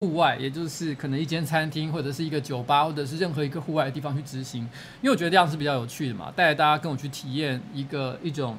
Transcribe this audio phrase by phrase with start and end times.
[0.00, 4.60] 户外，也就是可能一间餐厅或者是一个酒吧，或者是任何一个户外的地方去执行，
[5.02, 8.56] 因为我觉得这样是比较有趣的嘛，带着大家跟我去体验一个一种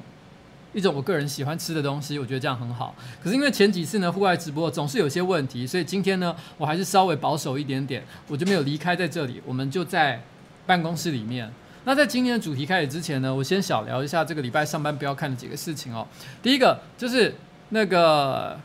[0.74, 2.94] 一种我个人喜欢吃的东西，我觉得这样很好。
[3.22, 10.22] 可是因为前几次呢，户外直播总是有些问题，所以今天呢，我还是稍微保守一点点，我就没有离开在这里，我们就在
[10.66, 11.50] 办公室里面。
[11.84, 16.06] 那在今天的主题开始之前呢，我先小聊一下这个礼拜上班不要看的几个事情哦。
[16.42, 17.34] 第一个就是
[17.70, 18.60] 那个，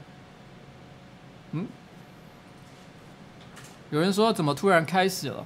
[3.95, 5.45] 有人说怎么突然开始了？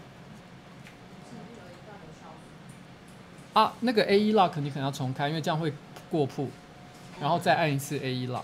[3.54, 5.72] 啊，那个 AE Lock 你可能要重开，因为这样会
[6.10, 6.50] 过曝，
[7.22, 8.42] 然后再按一次 AE Lock。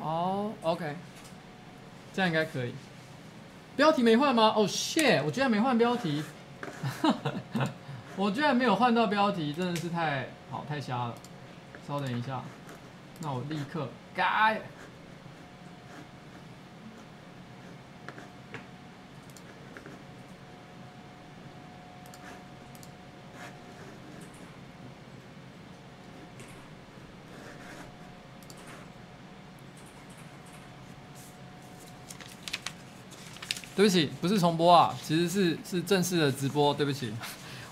[0.00, 0.96] 哦，OK，
[2.12, 2.74] 这样应该可以。
[3.76, 4.48] 标题没换吗？
[4.56, 6.24] 哦，oh shit，我居然没换标题。
[8.18, 11.14] 我居然没有换到标题，真的是太好太瞎了。
[11.86, 12.42] 稍等一下，
[13.20, 14.60] 那我立刻改。
[33.76, 37.14] 对不起，不是重播啊，其实是是正式的直播，对不起。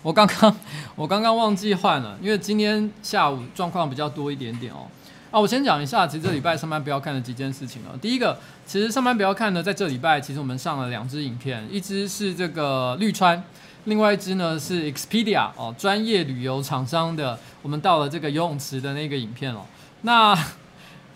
[0.06, 0.56] 我刚刚
[0.94, 4.86] 我刚刚忘记换了，因为今天下午状况比较多一点点哦。
[5.32, 7.98] 啊，我先讲一下，其实这礼拜上班不要看的几件事情哦。
[8.00, 13.42] 第一个，其实上班不要看呢，在这礼拜其实我们上了两支影片，一支是这个绿川，
[13.86, 19.62] 另外一支呢是 Expedia 哦，专业旅游厂商的，我们到了这个游泳池的那个影片哦。
[20.02, 20.38] 那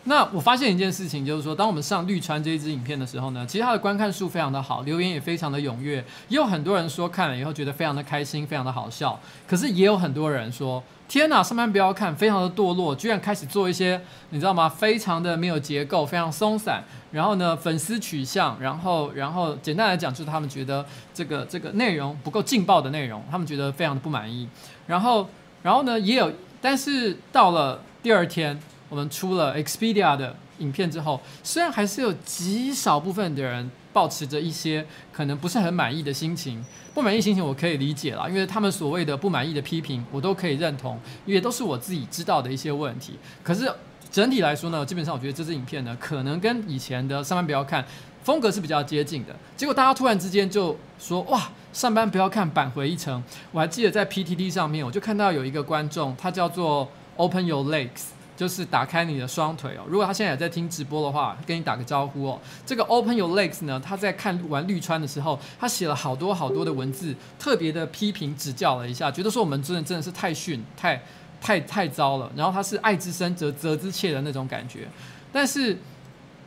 [0.05, 9.21] 那我发现一件事情，就是说，当我们上绿川这一支影片的时候呢，其实它的观看数非常的好，留言也非常的踊跃，也有很多人说看了以后觉得非常的开心，非常的好笑。
[9.47, 14.67] 可是也有很多人说，天哪，上班不要看，非常的堕落，居然开始做一些，你知道吗？
[14.67, 16.83] 非常的没有结构，非常松散。
[17.13, 24.49] 然后呢，粉丝取向，然后然后简单来讲，就是他们觉得这个这个内容不够劲爆的内容，他们觉得非常的不满意。
[24.87, 25.29] 然后
[25.63, 26.33] 然后呢，也有，
[26.63, 28.59] 但是到了第二天。
[28.91, 36.63] 我们出了 Expedia 的影片之后，虽然还是有极少部分的人抱持着一些可能不是很满意的心情，
[36.93, 43.15] 不满意心情我可以理解啦，因为他们所谓的不满意的批评，我都可以认同，因为都是我自己知道的一些问题。
[43.43, 43.73] 可是
[44.11, 47.85] 整体来说呢，基本上我觉得这支影片呢，可能跟以前的上班不要看
[48.25, 49.35] 风格是比较接近的。
[49.57, 53.23] 结果大家突然之间就说哇，上班不要看板回一城。
[53.53, 58.09] 我还记得在 PTT 上面，我就看到有一个观众，他叫做 Open Your Legs。
[58.41, 59.85] 就是打开你的双腿哦。
[59.87, 62.41] 如果他现在也在听直播的话，跟你打个招呼哦。
[62.65, 71.03] 这个 Open Your Legs 呢，他在看完绿川的时候，他写了好多好多的文字，特别的批评指教了一下，觉得说我们真的真的是太逊、太
[71.39, 72.33] 太太糟了。
[72.35, 74.89] 然后他是爱之深责责之切的那种感觉。
[75.31, 75.77] 但是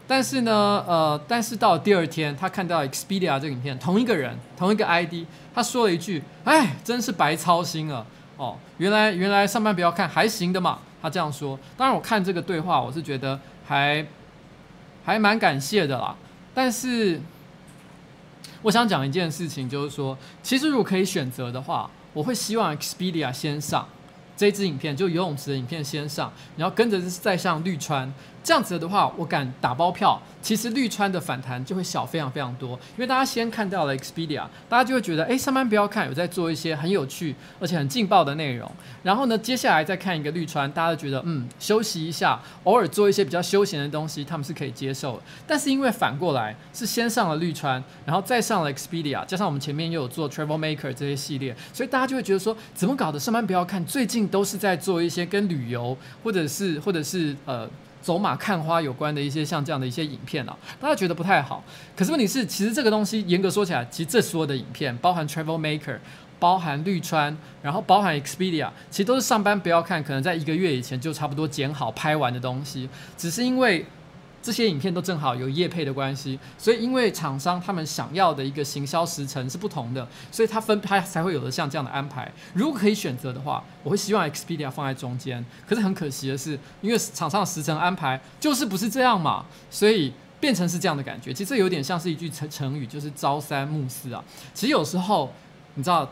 [0.07, 8.03] 但是呢，呃，但是到了第二天，他看到 Expedia 这个影片，同一个人，同一个 ID，他说了一句：“哎，真是白操心了
[8.37, 14.03] 哦，原来原来上班不要看，还行的嘛。”他这样说，当然我看这个对话，我是觉得还
[15.03, 16.15] 还蛮感谢的啦。
[16.55, 17.19] 但是
[18.61, 23.85] 我想讲一件事情，就是说，其实如果可以选择的话，我会希望 Expedia 先上
[24.37, 28.11] 这支影片，就游泳池的影片先上，然后跟着再上绿川。
[28.43, 38.69] 这样子的话，我敢打包票，其实绿川的反弹就会小非常非常多，因为大家先看到了 Expedia，大家就会觉得，哎，上班不要看，有在做一些很有趣而且很劲爆的内容。
[39.01, 45.23] 然后呢，接下来再看一个绿川，大家就觉得，嗯，休息一下，偶尔做一些比较休闲的东西，他们是可以接受的。
[45.47, 53.17] 但是因为反过来是先上了绿川，然后再上了 Expedia，加上我们前面又有做 Travel Maker 这些系列，所以大家就会觉得说，怎么搞的？
[53.17, 57.69] 上班不要看，最近都是在做一些跟旅游或者是或者是呃。
[58.03, 61.63] 走马看花有关的一些像这样的一些影片啊，大家觉得不太好。
[61.95, 65.97] 可是问题是，其实这个东西严格说起来，其实这所有的影片，包含 Travel Maker，
[66.37, 73.85] 包含绿川，然后包含 Expedia，其实都是上班不要看，可能在一个月以前就差不多剪好拍完的东西，只是因为。
[74.43, 82.29] 这些影片都正好有业配的关系，所以因为厂商他们想要的一个行销时程是不同的，所以他分拍才会有的像这样的安排。
[82.53, 85.43] 如果可以选择的话，我会希望 Expedia 放在中间。
[85.65, 90.11] 可是很可惜的是，因为厂商的时程安排就是不是这样嘛，所以
[90.41, 91.31] 变成是这样的感觉。
[91.31, 94.21] 其实这有点像是一句成成语，就是朝三暮四啊。
[94.53, 95.33] 其实有时候
[95.75, 96.11] 你知道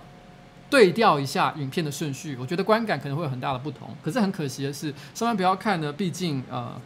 [0.69, 3.89] 对调一下影片的顺序，我觉得观感可能会有很大的不同。
[4.01, 6.79] 可是很可惜的是，上班不要看呢，毕竟呃。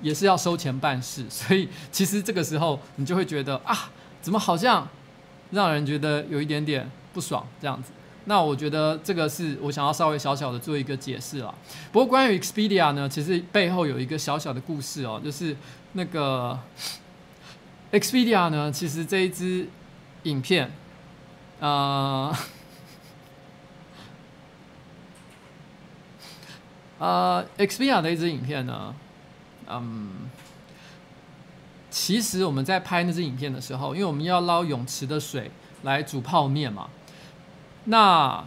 [0.00, 4.86] 也是要收钱办事， 所以其实这个时候你就会觉得啊，怎么好像
[5.50, 7.90] 让人觉得有一点点不爽这样子。
[8.26, 11.54] 那我觉得这个是我想要稍微小小的做一个解释了。
[11.92, 15.54] 不过关于 Expedia 呢，其实背后有一个小小的故事哦，就是
[15.92, 16.58] 那个
[17.92, 19.68] Expedia 呢，其实这一支
[20.22, 20.72] 影片，
[21.60, 22.34] 呃，
[26.98, 28.94] 呃，Expedia 的一支影片呢，
[29.68, 30.10] 嗯，
[31.90, 35.50] 其实我们在拍那支影片的时候，因为我们要捞泳池的水
[35.82, 36.88] 来煮泡面嘛。
[37.84, 38.44] 那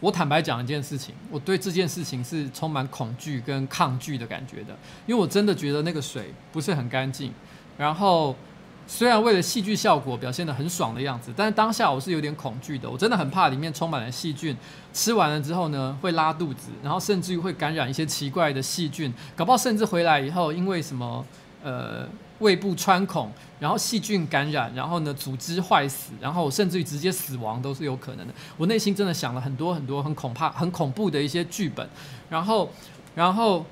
[0.00, 4.76] 我坦白讲一件事情，我对这件事情是充满恐惧跟抗拒的感觉的，
[5.06, 7.32] 因为我真的觉得那个水不是很干净。
[7.78, 8.36] 然后
[8.86, 12.88] 虽然为了戏剧效果表现得很爽的样子，但是当下我是有点恐惧的。
[12.88, 14.56] 我真的很怕里面充满了细菌，
[14.92, 21.24] 吃完了之后呢会拉肚子，然后甚至于会感染一些奇怪的细菌，搞不好甚至回来以后因为什么
[21.62, 22.08] 呃。
[22.40, 28.34] 胃部穿孔，然后细菌感染，然后呢组织坏死，然后甚至于直接死亡都是有可能的。
[28.56, 31.88] 我内心真的想了很多很多很恐怕、很恐怖的一些剧本，
[32.28, 32.68] 然后，
[33.14, 33.64] 然后，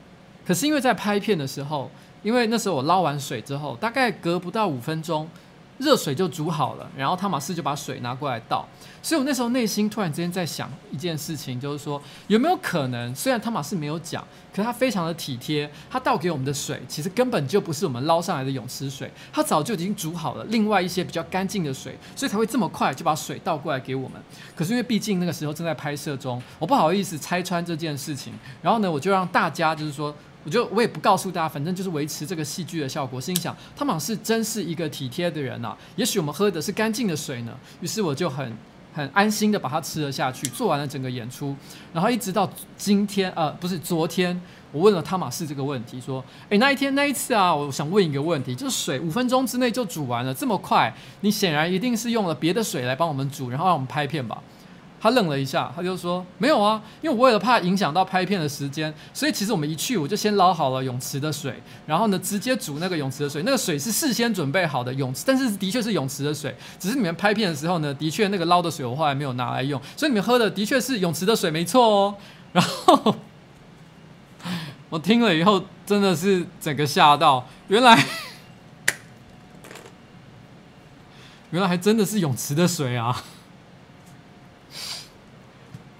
[0.46, 1.90] 可是因为在拍片的时候，
[2.22, 5.28] 因为那时候我捞完水之后，大概隔不到五分钟。
[5.78, 8.64] 热水就煮好了，然后汤马士就把水拿过来倒，
[9.02, 14.22] 所以我那时候内心突然之间在想一件事情，就是说有没有可能，虽然汤马士没有讲，
[14.52, 24.22] 可是他非常的体贴，他倒给我们的水其实根本就不是我们捞上来的泳池水，他早就已经煮好了另外一些比较干净的水，所以才会这么快就把水倒过来给我们。
[24.54, 30.14] 可是因为毕竟那个时候正在拍摄中，我不好意思拆穿这件事情，然后呢，我就让大家就是说。
[30.44, 33.20] 我就我也不告诉大家，反正就是维持这个戏剧的效果。
[33.20, 37.52] 心想，汤玛士真是一个体贴的人呐、也许我们喝的是干净的水呢。
[37.80, 38.52] 于是我就很
[38.92, 41.56] 很安心的把它吃了下去，做完了整个演出。
[41.92, 44.38] 然后一直到今天，呃，不是昨天，
[44.72, 54.42] 我问了汤玛士这个问题，说，诶，那一天那一次啊，我想问一个问题，就是水五分钟之内就煮完了，这么快，你显然一定是用了别的水来帮我们煮，然后让我们拍片吧。
[55.02, 63.42] 他愣了一下，他就说：“没有啊，因为我为了怕影响到拍片的时间，所以其实我们一去我就先捞好了泳池的水，然后呢直接煮那个泳池的水。
[63.42, 72.14] 那个水是事先准备好的泳池，但是的确是泳池的水，只是你们拍片的时候呢，的确那个捞的水我后来没有拿来用，所以你们喝的的确是泳池的水，没错哦。
[72.52, 73.16] 然后
[74.88, 78.06] 我听了以后真的是整个吓到，原来
[81.50, 83.24] 原来还真的是泳池的水啊！”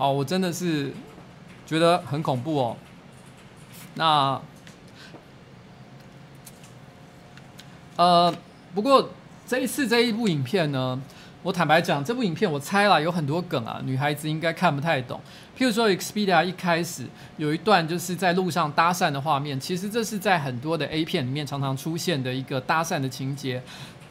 [0.03, 0.91] 哦，我真的是
[1.65, 2.77] 觉得很恐怖哦。
[3.95, 4.43] 那，
[7.95, 8.35] 呃，
[8.75, 9.11] 不过
[9.47, 11.01] 这一次这一部影片呢，
[11.45, 15.21] 我坦白讲，这部影片我猜了有很多梗啊，女孩子应该看不太懂。
[15.57, 17.07] 譬如说，Expedia 一开始
[17.37, 23.63] 有一段就是在路上搭讪的画面，其实这是在很多的 A 片里面常常出现的一个搭讪的情节。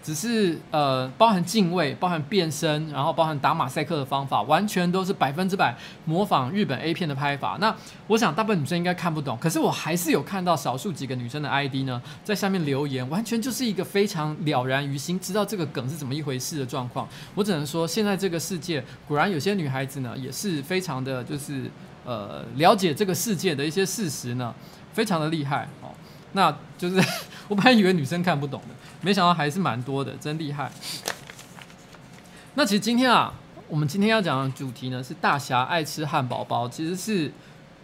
[0.04, 5.76] 只是呃，包含敬畏，包含变身，然后包含打马赛克的方法，完全都是百分之百
[6.06, 7.58] 模仿日本 A 片的拍法。
[7.62, 7.76] 那
[8.08, 17.08] 我想大部分女生应该看不懂，可是我还是有看到少数几个女生的 ID 呢，在下面留言，完全就是一个非常了然于心，知道这个梗是怎么一回事的状况。
[17.36, 21.70] 我只能说，现在这个世界果然有些女孩子呢，也是非常的就是
[22.06, 24.54] 呃了解这个世界的一些事实呢，
[24.94, 25.90] 非常的厉害哦。
[26.34, 26.96] 那就是
[27.48, 28.76] 我本来以为女生看不懂的。
[29.02, 30.72] 没想到还是蛮多的，真厉害。
[32.54, 33.34] 那其实今天啊，
[33.68, 36.68] 我们今天要讲的主题呢是大侠爱吃汉堡包。
[36.70, 37.32] 其实是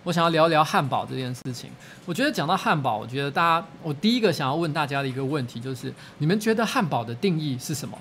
[0.03, 1.69] 我想要聊聊汉堡这件事情。
[2.05, 7.97] 我觉得讲到汉堡，我觉得大家，我第一个想要问大家的一个问题就是：你们觉得汉堡的定义是什么？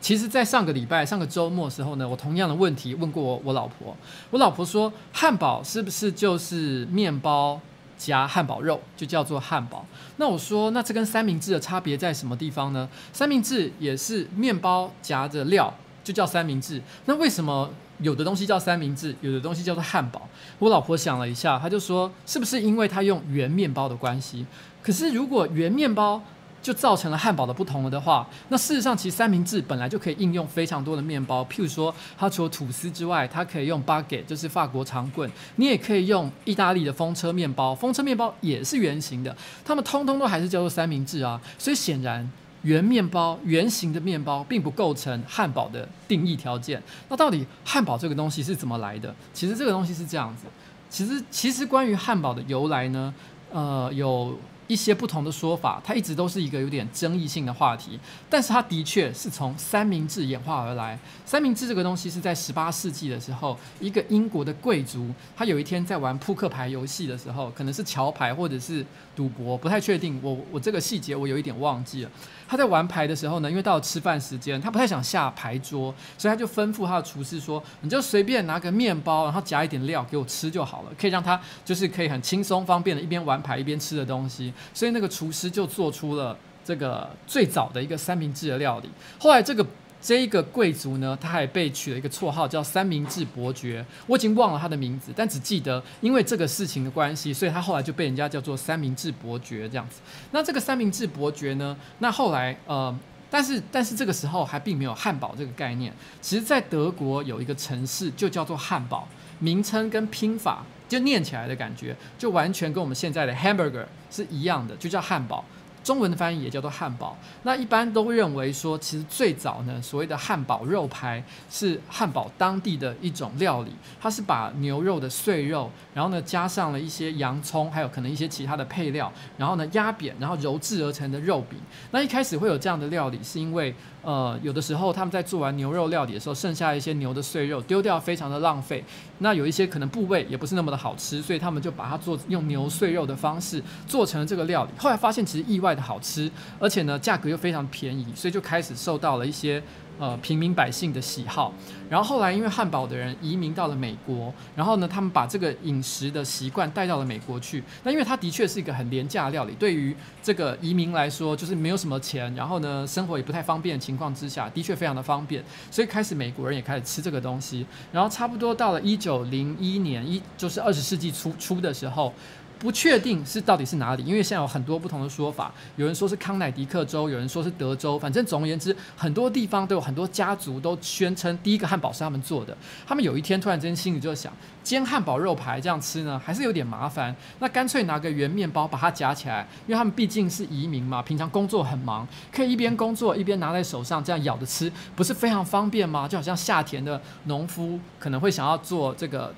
[0.00, 3.94] 其实，在上个礼拜、上个周末时候呢，我同样的问题问过我我老婆。
[4.30, 7.60] 我老婆说，汉堡是不是就是面包？
[8.00, 9.84] 加汉堡肉就叫做汉堡。
[10.16, 12.88] 那我说，那这跟三明治的差别在什么地方呢？
[13.12, 16.80] 三明治也是面包夹着料，就叫三明治。
[17.04, 20.26] 那为什么有的东西叫三明治，有的东西叫做汉堡？
[20.60, 24.46] 我老婆想了一下，她就说，是不是因为它用圆面包的关系？
[24.82, 26.22] 可是如果圆面包，
[26.62, 41.40] 就造成了汉堡的不同了的话，那事实上其实三明治本来就可以应用非常多的面包，譬如说它除了吐司之外，它可以用 baguette，就是法国长棍，你也可以用意大利的风车面包，风车面包也是圆形的，它们通通都还是叫做三明治啊。
[41.56, 42.30] 所以显然
[42.62, 46.82] 圆面包、圆形的面包并不构成汉堡的定义条件。
[47.08, 49.14] 那到底汉堡这个东西是怎么来的？
[49.32, 50.44] 其实这个东西是这样子，
[50.90, 53.14] 其实其实关于汉堡的由来呢，
[53.50, 54.38] 呃有。
[54.70, 57.98] 一些不同的说法，它一直都是一个有点争议性的话题。
[58.28, 60.96] 但是它的确是从三明治演化而来。
[61.26, 68.86] 三明治这个东西是在十八世纪的时候，一个英国的贵族，他有一天在玩扑克牌游戏的时候，可能是桥牌或者是
[69.16, 70.20] 赌博，不太确定。
[70.22, 72.10] 我我这个细节我有一点忘记了。
[72.50, 88.90] 他在玩牌的时候呢，因为到了吃饭时间，他不太想下牌桌，所以他就吩咐他的厨师说：“你就随便拿个面包，然后夹一点料给我吃就好了，可以让他就是可以很轻松方便的一边玩牌一边吃的东西。”所以那个厨师就做出了这个最早的一个三明治的料理。
[89.20, 89.64] 后来这个
[90.02, 93.84] 这一个贵族呢，他还被取了一个绰号叫三明治伯爵。
[94.06, 100.00] 我已经忘了他的名字，但只记得因为这个事情的关系，所以他后来就被人家叫做三明治伯爵这样子。
[100.30, 102.96] 那这个三明治伯爵呢，那后来呃，
[103.30, 105.92] 但是但是这个时候还并没有汉堡这个概念。
[106.20, 109.06] 其实，在德国有一个城市就叫做汉堡，
[109.38, 110.64] 名称跟拼法。
[110.90, 115.44] 就念起来的感觉，就完全跟我们现在的 hamburger 是一样的，就叫汉堡。
[115.82, 117.16] 中文的翻译也叫做汉堡。
[117.42, 123.72] 那一般都认为说，其实最早呢，所谓的汉堡肉排是汉堡当地的一种料理。
[124.00, 131.58] 它是把牛肉的碎肉，然后呢加上了一些洋葱，还有可能一些其他的配料，然后呢压扁，然后揉制而成的肉饼。
[131.90, 138.84] 那一开始会有这样的料理，是因为呃有的时候他们在做完牛肉料理的时候，剩下一些牛的碎肉丢掉，非常的浪费。
[139.18, 144.70] 那有一些可能部位也不是那么的好吃，所以他们就把它做用牛碎肉的方式做成了这个料理。
[144.78, 149.62] 后来发现其实意外的好吃，而且呢价格又非常便宜，所以就开始受到了一些
[150.00, 151.54] 呃平民百姓的喜好。
[151.88, 157.62] 然后后来因为汉堡的人移民到了美国，然后呢他们把这个饮食的习惯带到了美国去。
[157.84, 167.66] 那因为它的确是一个很廉价的料理，对于这个移民来说就是没有什么钱，然后呢生活也不太方便的情况之下，的确非常的方便，所以开始美国人也开始吃这个东西。
[167.92, 172.12] 然后差不多到了一九零一年一就是二十世纪初初的时候。
[172.60, 175.50] 不确定是到底是哪里，因为现在有很多不同的说法。
[175.76, 182.54] 有人说是康乃狄克州，有人说是德州，反正总而言之，很多地方都有很多家族都宣称第一个汉堡是他们做的。
[182.86, 184.30] 他们有一天突然间心里就想，
[184.62, 187.16] 煎汉堡肉排这样吃呢，还是有点麻烦。
[187.38, 196.06] 那干脆拿个圆面包把它夹起来，因为他们毕竟是移民嘛，平常工作很忙，可以一边工作一边拿在手上这样咬着吃，不是非常方便吗？
[196.06, 199.34] 就好像下田的农夫可能会想要做这个。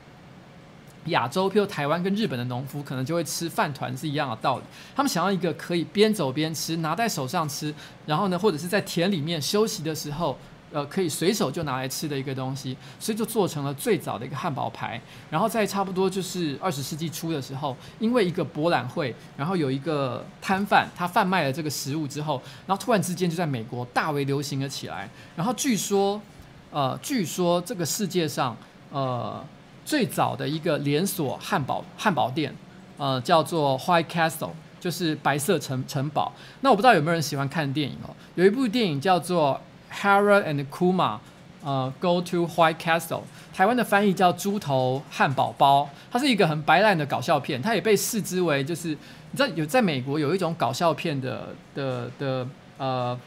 [1.06, 4.64] 亚洲，譬如台湾跟日本的农夫，可能就会吃饭团是一样的道理。
[4.94, 7.74] 他们想要一个可以边走边吃，拿在手上吃，
[8.06, 10.38] 然后呢，或者是在田里面休息的时候，
[10.70, 15.00] 呃，可以随手就拿来吃的一个东西，所以就做成了最早的一个汉堡排。
[15.28, 25.10] 然后在差不多就是二十世纪初的时候，因为一个博览会，然后有一个摊贩他贩卖了这个食物之后，然后突然之间就在美国大为流行了起来。
[25.34, 26.22] 然后据说，
[26.70, 28.56] 呃，据说这个世界上，
[28.92, 29.44] 呃。
[29.84, 32.54] 最早的一个连锁汉堡汉堡店，
[32.96, 36.32] 呃，叫做 White Castle，就是白色城城堡。
[36.60, 38.14] 那我不知道有没有人喜欢看电影哦？
[38.34, 39.60] 有一部电影叫做
[39.92, 41.18] Harold and Kumar，
[41.64, 43.22] 呃，Go to White Castle，
[43.52, 45.82] 台湾的翻译叫《猪头汉堡包》。
[46.10, 52.46] 它是一个很白烂的搞笑片，它也被视之为就是你知道有在美国有一种搞笑片的的的
[52.78, 53.18] 呃。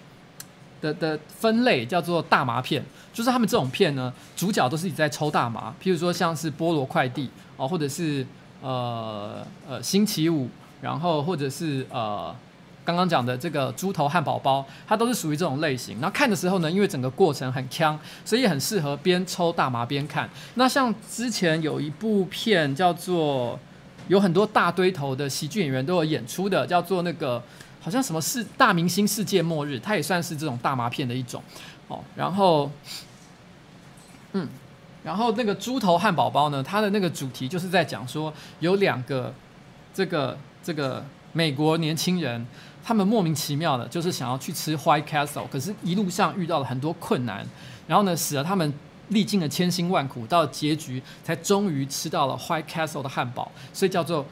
[0.86, 7.28] 的的分类叫做大麻片，就是他们这种片呢，主角都是你在抽大麻，譬如说像是菠萝快递
[7.58, 8.26] 哦，或者是
[8.62, 10.48] 呃呃星期五，
[10.82, 12.36] 然后或者是呃
[12.84, 16.00] 刚刚讲的这个猪头汉堡包，它都是属于这种类型。
[16.00, 20.30] 那看的时候呢，因为整个过程很呛，所以很适合边抽大麻边看。
[20.54, 23.60] 那像之前有一部片叫做
[24.08, 27.42] 有很多大堆头的喜剧演员都有演出的，叫做那个。
[27.86, 31.40] 好像什么世大明星世界末日，它也算是这种大麻片的一种
[31.88, 32.04] 哦。
[32.16, 32.72] 然后，
[34.34, 34.50] 嗯，
[35.04, 39.32] 然后那个猪头汉堡包呢，它的那个主题就是在讲说，有两个
[39.94, 42.44] 这个这个美国年轻人，
[42.84, 47.46] 他们莫名其妙的，就是想要去吃 White Castle，可是一路上遇到了很多困难，
[47.86, 48.74] 然后呢，使得他们
[49.10, 54.26] 历尽了千辛万苦，到结局才终于吃到了 White Castle 的汉堡，所以叫做。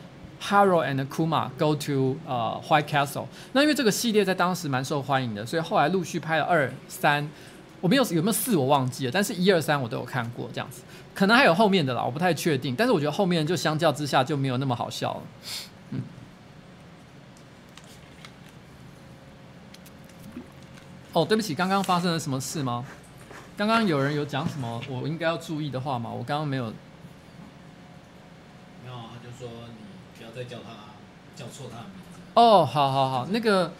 [0.49, 3.25] Harold and Kumar go to 呃、uh, White Castle。
[3.53, 7.29] 那因为这个系列在当时蛮受欢迎的，所以后来陆续拍了二三，
[7.79, 10.81] 我没有有没有四我忘记了，但是一二三我都有看过这样子，
[11.15, 12.75] 可能还有后面的啦，我不太确定。
[12.75, 15.21] 但是我觉得后面就相较之下就没有那么好笑了。
[15.91, 16.01] 嗯。
[21.13, 22.83] 哦，对不起，刚刚发生了什么事吗？
[23.55, 26.09] 刚刚有人有讲什么我应该要注意的话吗？
[26.09, 26.73] 我刚刚没有。
[30.35, 30.71] 再叫他
[31.35, 32.19] 叫错他的名字。
[32.35, 33.71] 哦，好好好，那个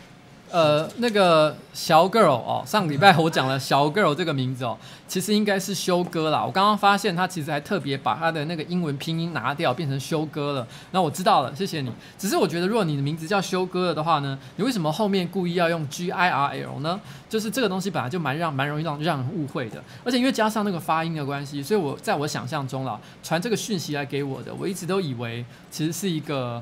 [0.54, 6.46] 呃，那个小 girl 哦，上礼拜我讲了小 girl 这个名字哦，其实应该是修哥啦。
[6.46, 10.68] 我刚刚发现他其实还特别把他的那个英文拼音拿掉，变成修哥了。
[10.92, 11.92] 那我知道了，谢谢你。
[12.20, 17.02] 只是我觉得，如果你的名字叫修哥了的话呢，你为什么后面故意要用 G I R L 呢？
[17.28, 26.62] 就是这个东西本来就蛮让蛮容易让让人误会的，而且因为加上那个发音的关系，所以我在我想象中啦，传这个讯息来给我的，我一直都以为其实是一个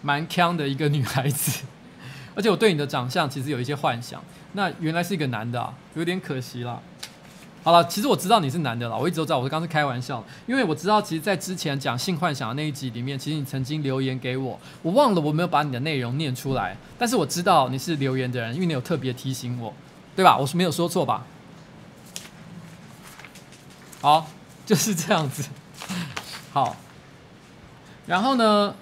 [0.00, 1.64] 蛮锵的一个女孩子。
[2.34, 4.22] 而且我对你的长相其实有一些幻想，
[4.52, 6.80] 那原来是一个男的啊，有点可惜啦。
[7.62, 19.72] 好了，其实我知道你是男的了，我一直都知道，我刚刚是开玩笑，因为我知道，其实，在之前讲性幻想的那一集里面，其实你曾经留言给我，我忘了我没有把你的内容念出来，但是我知道你是留言的人，因为你有特别提醒我，
[20.14, 20.36] 对吧？
[20.36, 21.24] 我是没有说错吧？
[24.02, 24.28] 好，
[24.66, 25.44] 就是这样子。
[26.52, 26.76] 好，
[28.06, 28.74] 然后呢？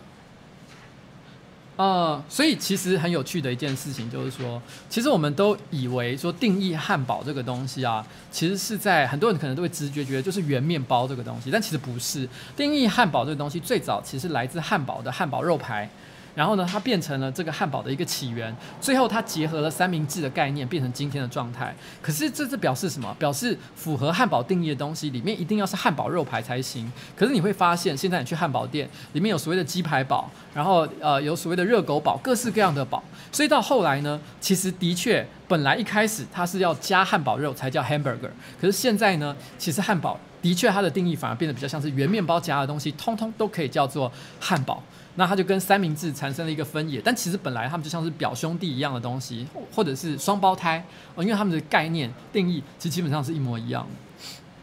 [1.77, 4.61] 呃，所以其实很有趣的一件事情就是说，
[4.91, 12.29] 其实我们都以为说定义汉堡这个东西啊，其实是在很多人可能都会直觉觉得就是圆面包这个东西，但其实不是。
[12.55, 15.89] 定义汉堡这个东西最早其实来自汉堡的汉堡肉排。
[16.35, 18.55] 然后呢，它变成了这个汉堡的一个起源。
[18.81, 21.75] 最后，它结合了三明治的概念，变成今天的状态。
[22.01, 23.15] 可是，这是表示什么？
[23.19, 26.91] 表示符合汉堡定义的东西里面一定要是汉堡肉排才行。
[27.15, 33.03] 可是你会发现，现在你去汉堡店，里面有所谓的鸡排堡，然后呃有所谓的热狗堡，各式各样的堡。
[33.31, 38.31] 所以到后来呢，其实的确本来一开始它是要加汉堡肉才叫 hamburger。
[38.61, 44.11] 可是现在呢，其实汉堡的确它的定义反而变得比较像是圆面包夹的东西，通通都可以叫做
[44.41, 44.83] 汉堡。
[45.15, 50.83] 那它就跟三明治产生了一个分野，但其实本来他们就像是表兄弟一样的东西，或者是双胞胎，
[51.19, 53.91] 因为他们的概念定义其实基本上是一模一样的。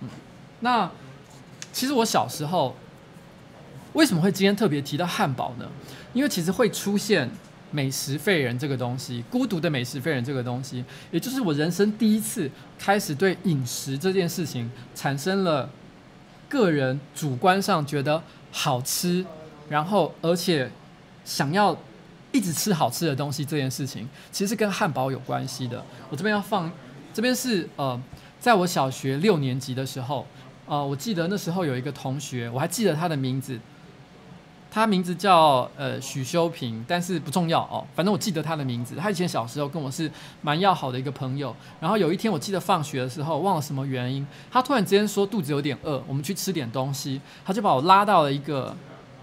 [0.02, 0.10] 嗯，
[0.62, 0.90] 那
[1.72, 2.76] 其实我小时候
[3.94, 5.70] 为什么会今天特别提到汉堡呢？
[6.14, 7.30] 因为其实会出现
[7.70, 15.70] 美食废人这个东西，孤独的美食废人这个东西，也就是我人生第一次开始对饮食这件事情产生了
[16.48, 19.24] 个人主观上觉得好吃。
[19.70, 20.70] 然后，而且
[21.24, 21.78] 想要
[22.32, 25.84] 一直吃好吃的东西这件事情，其实是跟汉堡有关系的。
[26.10, 26.72] 我这边要放，
[27.14, 28.00] 这边是呃，
[28.40, 30.26] 在我小学六年级的时候，
[30.66, 33.60] 呃，我记得那时候有一个同学，我还记得他的名字，
[34.72, 38.96] 他名字叫呃许修平，但是不重要哦，反正我记得他的名字。
[38.96, 40.12] 他以前小时候跟我是
[40.42, 41.56] 蛮要好的一个朋友。
[41.80, 48.76] 然后有一天，我记得放学的时候，忘了什么原因，他突然之间说肚子有点饿，我们去吃点东西，他就把我拉到了一个。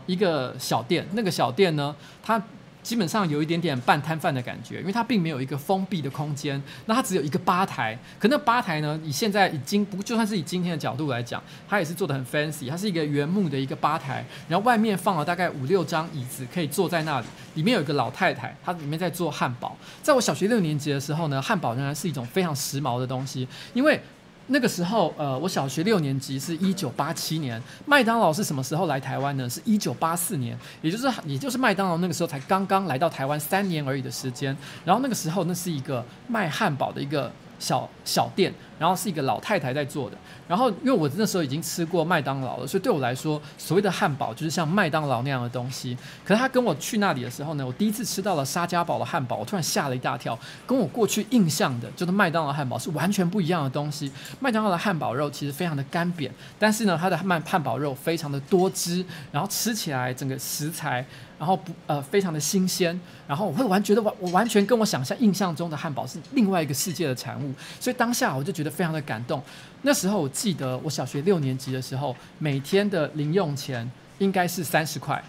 [0.07, 2.43] 一个小店，那个小店呢，它
[2.83, 7.99] 基本上有一点点半摊贩的感觉，因为它并没有一个封闭的空间，那它只有一个吧台。
[8.17, 17.27] 可那吧台呢，以现在已经不就算是以今天的角度来讲，它也是做得很 fancy，它是一个原木的一个吧台，然后外面放了大概五六张椅子，可以坐在那里。
[17.55, 19.77] 里面有一个老太太，她里面在做汉堡。
[20.01, 24.01] 在我小学六年级的时候呢，汉堡仍然是一种非常时髦的东西，因为。
[24.49, 29.51] 那个时候，呃，我小学六年级是一九八七年，麦当劳是什么时候来台湾呢？
[29.51, 34.57] 是一九八四年，也就是也就是麦当劳那个时候才刚刚来到台湾三年而已的时间。
[34.85, 40.17] 然后那个时候，那是一个卖汉堡的一个小小店，然后是一个老太太在做的。
[40.49, 45.97] 然后，因为我那时候已经吃过麦当劳了，所以对我来说，所谓的汉堡就是像麦当劳那样的东西。
[46.25, 54.13] 可是他跟我去那里的时候呢，我第一次吃到了沙家堡的汉堡，我突然吓了一大跳，跟我过去印象的就是麦当劳汉堡是完全不一样的东西。
[54.39, 61.05] 麦当劳的汉堡肉其实非常的干瘪，但是呢，它的麦汉堡肉非常的多汁，然后吃起来整个食材。
[61.39, 69.43] 然后不呃非常的新鲜，然后我会完觉得完我完全跟我想象印象中的汉堡是另外一个世界的产物，所以当下我就觉得非常的感动。
[69.83, 75.23] 那时候我记得我小学六年级的时候，每天的零用钱应该是三十块，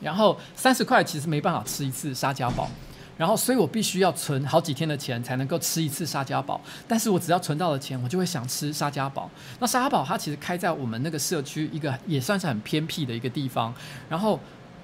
[0.00, 2.70] 然后三十块其实没办法吃一次沙家堡，
[3.18, 9.28] 然后所以我必须要存好几天的钱才能够吃一次沙家堡，但是我只要存到了钱，我就会想吃沙家堡。
[9.58, 13.74] 那沙家堡它其实开在我们那个社区一个也算是很偏僻的一个地方，
[14.08, 14.38] 然后。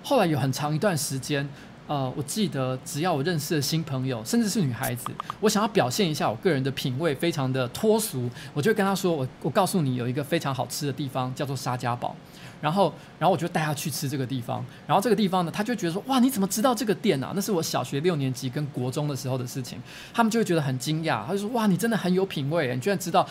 [0.08, 1.44] 后来有很长一段时间，
[1.88, 12.14] 呃，我记得只要我认识的新朋友，甚至是女孩子，我想要表现一下我个人的品味非常的脱俗，我就会跟她说：“我我告诉你，有一个非常好吃的地方叫做沙家堡。”
[12.62, 14.64] 然后，然后我就带她去吃这个地方。
[14.86, 17.32] 然后这个地方呢，她就觉得说：“哇，你怎么知道这个店啊？
[17.34, 19.82] 那是我小学六年级跟国中的时候的事情。”
[20.14, 23.26] 他们就会觉得很惊讶，他就说：“哇，你真的很有品味，你居然知道。”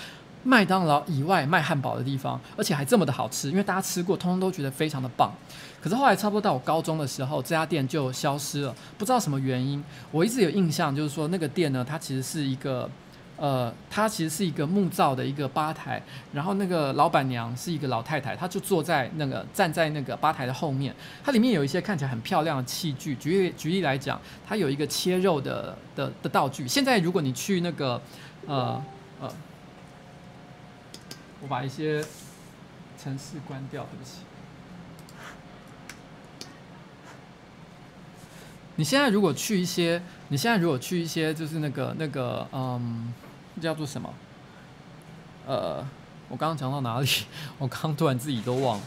[0.48, 5.34] 麦当劳以外卖汉堡的地方，而且还这么的好吃，因为大家吃过，通通都觉得非常的棒。
[5.86, 9.84] 可是后来差不多到我高中的时候，这家店就消失了，不知道什么原因。
[10.10, 12.90] 我一直有印象，就是说那个店呢，它其实是一个
[13.38, 16.02] 呃，它其实是一个木造的一个吧台，
[16.34, 20.92] 然后那个老板娘是一个老太太，她就坐在那个站在那个吧台的后面，
[21.24, 23.14] 它里面有一些看起来很漂亮的器具。
[23.18, 26.68] 举例举例来讲，它有一个切肉的的的道具。
[26.68, 28.02] 现在如果你去那个
[28.48, 28.84] 呃
[29.22, 29.32] 呃，
[31.44, 32.04] 我把一些
[33.00, 34.22] 城市关掉，对不起。
[38.78, 43.14] 你现在如果去一些，你现在如果去一些，就是那个那个嗯。
[43.62, 44.14] 叫做什么？
[45.48, 45.78] 呃，
[46.28, 47.08] 我刚刚讲到哪里？
[47.58, 48.84] 我刚突然自己都忘了。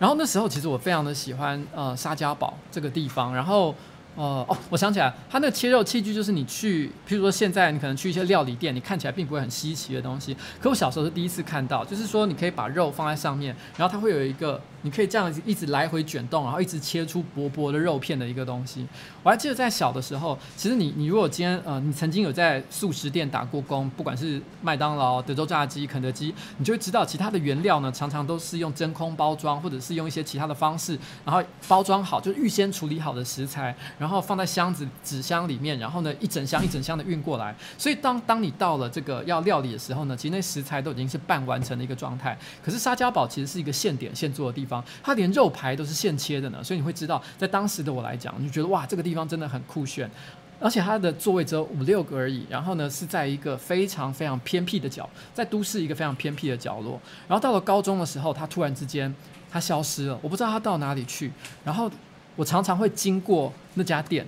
[0.00, 3.74] 然后那时候其实我非常的喜欢呃沙家堡这个地方，然后。
[4.18, 10.34] 呃哦，我想起来，它那个切肉器具就是你去，譬如说现在你可能去一些料理店，你看起来并不会很稀奇的东西。
[10.58, 18.86] 可我小时候是第一次看到，就是说你可以把肉放在上面，然后它会有一个，你可以这样子一直来回卷动，然后一直切出薄薄的肉片的一个东西。
[19.24, 37.52] 我还记得在小的时候，其实你你如果今天呃你曾经有在速食店打过工，不管是麦当劳、德州炸鸡、肯德基，你就会知道其他的原料呢常常都是用真空包装，或者是用一些其他的方式，然后包装好，就是预先处理好的食材，然后放在箱子纸箱里面，然后呢，一整箱一整箱的运过来。
[37.76, 42.38] 所以当当你到了这个要料理的时候呢，其实那食材都已经是半完成的一个状态。
[42.62, 46.62] 可是沙家堡其实是一个现点现做的地方，它连肉排都是现切的呢。
[46.62, 50.10] 所以你会知道，在当时的我来讲，你就觉得哇，这个地方真的很酷炫。
[50.58, 56.98] 而且它的座位只有五六个而已，然后呢是在一个非常非常偏僻的角，在都市一个非常偏僻的角落。
[57.28, 59.14] 然后到了高中的时候，它突然之间
[59.50, 61.30] 它消失了，我不知道它到哪里去。
[61.62, 61.90] 然后
[62.36, 64.26] 我常常会经过那家店。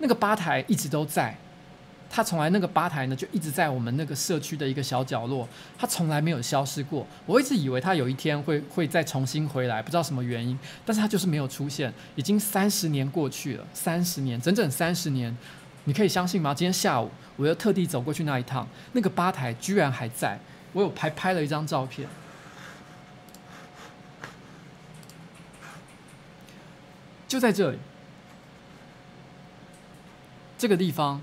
[0.00, 1.36] 那个吧台一直都在，
[2.10, 7.06] 他从来那个吧台呢就一直在我们那个社区的一个小角落，他从来没有消失过。
[7.26, 11.92] 我一直以为他有一天会会再重新回来，不知道什么原因，但是他就是没有出现。
[12.16, 15.36] 已经三十年过去了，三十年，整整三十年，
[15.84, 16.54] 你可以相信吗？
[16.54, 20.40] 今天下午我又特地走过去那一趟，那个吧台居然还在，
[20.72, 22.08] 我有拍拍了一张照片，
[27.28, 27.78] 就在这里。
[30.56, 31.22] 这个地方，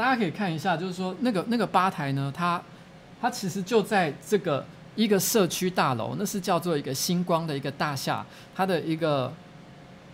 [0.00, 2.58] 大家可以看一下，就是说那个那个吧台呢，它
[3.20, 8.24] 它其实就在这个一个社区大楼，那是叫做一个星光的一个大厦，
[8.56, 9.30] 它的一个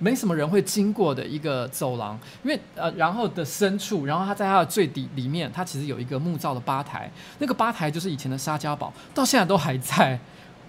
[0.00, 10.18] 没什么人会经过的一个走廊，因为呃，然后的深处，然后它在它的最底里面，它其实有一个木造的吧台，那个吧台就是以前的沙家堡，到现在都还在，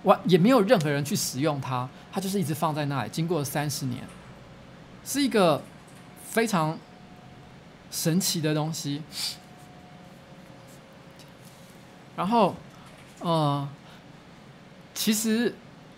[0.04, 4.04] 完也没有任何人去使用它，它就是一直放在那里，经过了三十年，
[5.04, 5.64] 是一个
[6.24, 6.78] 非常。
[7.90, 9.02] 神奇的东西，
[12.16, 12.56] 然后，
[13.20, 13.68] 呃，
[14.94, 15.54] 其实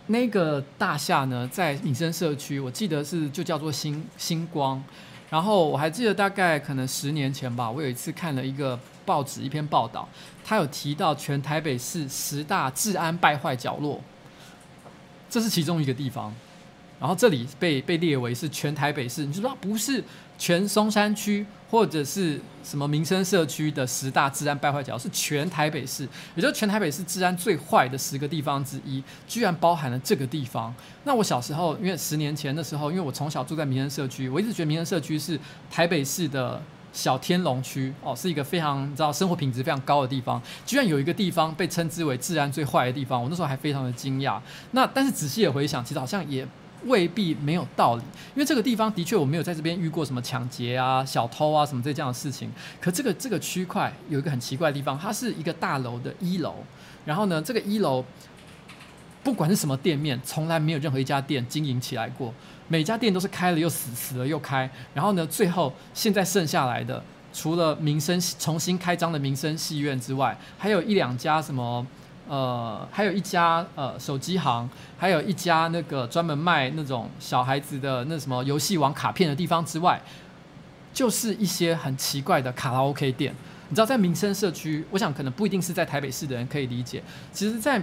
[0.07, 4.83] 那个大厦呢，在民生社区，我记得是就叫做星星光。
[5.29, 10.09] 然后我还记得大概可能十年前吧，我有一次看了一个报纸一篇报道，
[10.43, 14.01] 他有提到全台北市十大治安败坏角落，
[15.29, 16.33] 这是其中一个地方。
[16.99, 20.03] 然后这里被被列为是全台北市，你知道不是
[20.37, 26.03] 全松山区或者是什么民生社区的十大治安败坏角，是全台北市，
[26.35, 30.73] 也就是全台北市治安最坏的十个地方之一，居然包含了这个地方。
[31.05, 35.39] 那我小时候，因为十年前的时候，因为我从小住在民生社区，我一直觉得民生社区是
[35.71, 44.37] 台北市的小天龙区哦，是一个非常你知道生活品质非常高的地方，居然有一个地方被称之为治安最坏的地方，我那时候还非常的惊讶。
[44.71, 46.45] 那但是仔细的回想，其实好像也。
[46.85, 48.01] 未必没有道理，
[48.35, 52.49] 因为这个地方的确我没有在这边遇过什么抢劫啊、小偷啊什么这这样的事情。
[52.79, 56.55] 可这个这个区块有一个很奇怪的地方，它是一个大楼的一楼，
[57.05, 58.03] 然后呢，这个一楼
[59.23, 62.33] 不管是什么店面，从来没有任何一家店经营起来过，
[62.67, 64.69] 每家店都是开了又死，死了又开。
[64.93, 71.85] 然后呢，最后现在剩下来的，除了民生重新开张的民生戏院之外，还有一两家什么。
[72.29, 79.99] 呃，还有一家呃手机行，还有一家那个专门卖那种小孩子的那什么游戏王卡片的地方之外，
[80.93, 83.33] 就是一些很奇怪的卡拉 OK 店。
[83.69, 87.01] 你知道，在民生社区，我想可能不一定是在台北市的人可以理解。
[87.33, 87.81] 其实，在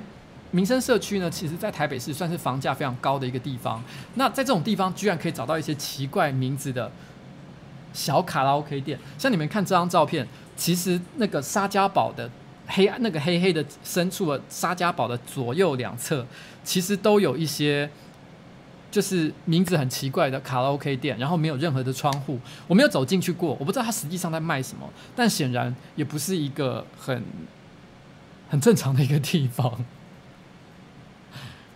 [0.52, 3.82] 民生社区呢，其实在台北市算是房价非常高的一个地方。
[4.14, 6.88] 那在这种地方，居然可以找到一些奇怪名字的
[7.92, 8.96] 小卡拉 OK 店。
[9.18, 10.24] 像你们看这张照片，
[10.56, 12.30] 其实那个沙家堡的。
[12.66, 16.26] 黑那个黑黑的深处的沙家堡的左右两侧，
[16.64, 17.88] 其实都有一些，
[18.90, 27.22] 就是名字很奇怪的卡拉 OK 店，然后没有任何的窗户，我没有走进去过，我不知道它实际上在卖什么，但显然也不是一个很
[28.48, 29.84] 很正常的一个地方。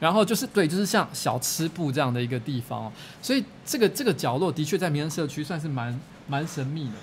[0.01, 6.95] 然后就是对，就是像小吃部这样的一个地方，所以这个这个角落的确在民安社区算是蛮蛮神秘的。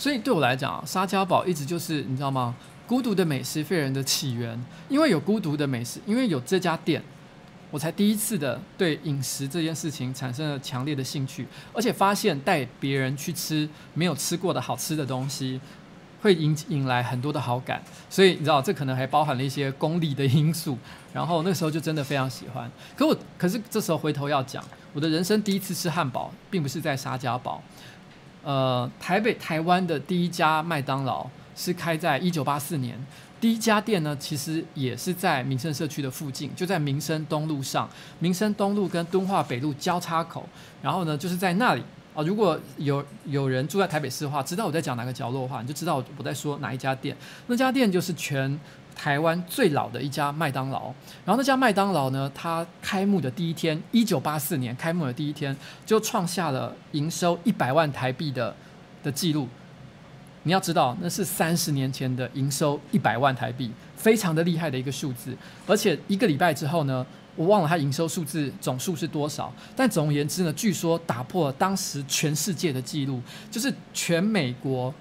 [0.00, 2.54] 所以对我来讲啊，沙家堡一直就是你知道吗？
[2.86, 4.58] 孤独的美食废人的起源，
[4.88, 7.02] 因为有孤独的美食，因为有这家店，
[7.70, 15.60] 我才第一次的对饮食这件事情产生了强烈的兴趣，而且发现带别人去吃没有吃过的好吃的东西。
[16.22, 20.76] 会引引来很多的好感，所以你知道这可能还包含了一些功利的因素。
[21.14, 22.70] 然后那时候就真的非常喜欢。
[22.94, 27.62] 可我可是这时候回头要讲，我的人生第一次吃汉堡，并不是在沙家堡。
[28.42, 32.98] 呃，台北台湾的第一家麦当劳是开在一九八四年，
[33.40, 40.48] 第一家店呢其实也是在民生社区的附近，就在民生东路上，民生东路跟敦化北路交叉口，
[40.82, 41.82] 然后呢就是在那里。
[42.12, 47.16] 啊，如果有有人住在台北市的话，知道我在讲哪个角落的话，你就知道我在说哪一家店。
[47.46, 48.58] 那家店就是全
[48.94, 50.86] 台湾最老的一家麦当劳。
[51.24, 58.54] 然后那家麦当劳呢，它开幕的第一天，一九八四年开幕的第一天，就创下了营收一百万台币的
[59.02, 59.48] 的记录。
[60.44, 65.36] 你要知道，那是三十年前的营收一百万台币，非常的厉害的一个数字。
[65.66, 74.92] 而且一个礼拜之后呢，我忘了它营收数字总数是多少，但总而言之呢，据说打破了当时全世界的记录，就是全美国、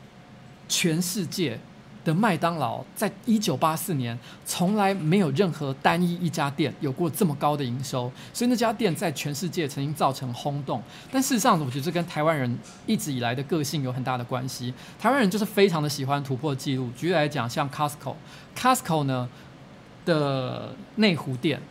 [0.68, 1.58] 全世界
[2.04, 10.82] 的麦当劳，在一九八四年从来没有任何单一一家店有过这么高的营收，所以那家店在全世界曾经造成轰动。
[11.12, 14.74] 但事实上，我觉得这跟台湾人一直以来的个性有很大的关系。
[15.00, 16.90] 台湾人就是非常的喜欢突破记录。
[16.96, 19.30] 举例来讲，像 Costco，Costco 呢
[20.06, 21.62] 的内湖店。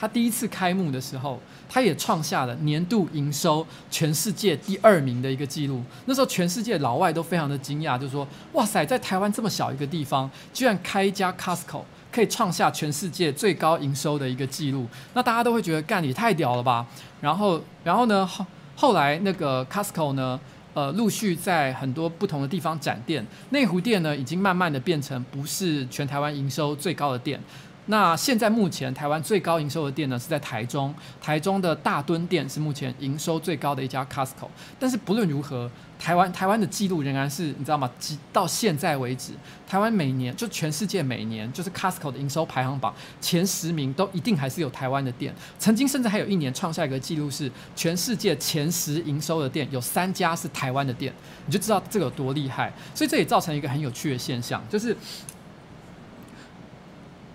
[0.00, 5.82] 它第一次开幕的时候，他也创下了年度营收全世界第二名的一个记录。
[6.06, 16.86] 那时候全世界老外都非常的惊讶，就说：“哇塞，在台湾这么小一个地方，居然开一家 Costco，可以创下全世界最高营收的一个记录。”那大家都会觉得干你太屌了吧？
[17.20, 20.40] 然后，然后呢，后后来那个 Costco 呢，
[20.74, 23.26] 呃，陆续在很多不同的地方展店。
[23.50, 27.40] 内湖店呢，已经慢慢的变成不是全台湾营收最高的店。
[27.90, 34.48] 那现在目前台湾最高营收的店呢，是在台中，台中的大墩店是目前营收最高的一家 Costco。
[34.78, 37.90] 但是不论如何，台湾台湾的记录仍然是你知道吗？
[38.30, 39.32] 到现在为止，
[39.66, 45.34] 台湾每年就全世界每年就是 Costco 的营收排行榜前十名都一定还是有台湾的店。
[45.58, 51.10] 曾经甚至还有一年创下一个记录是全世界前十营收的店有三家是台湾的店，
[51.46, 52.70] 你就知道这个有多厉害。
[52.94, 54.94] 所以这也造成一个很有趣的现象，就是。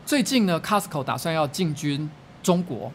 [0.05, 2.09] 最近呢，Costco 打算要进军
[2.41, 2.91] 中国，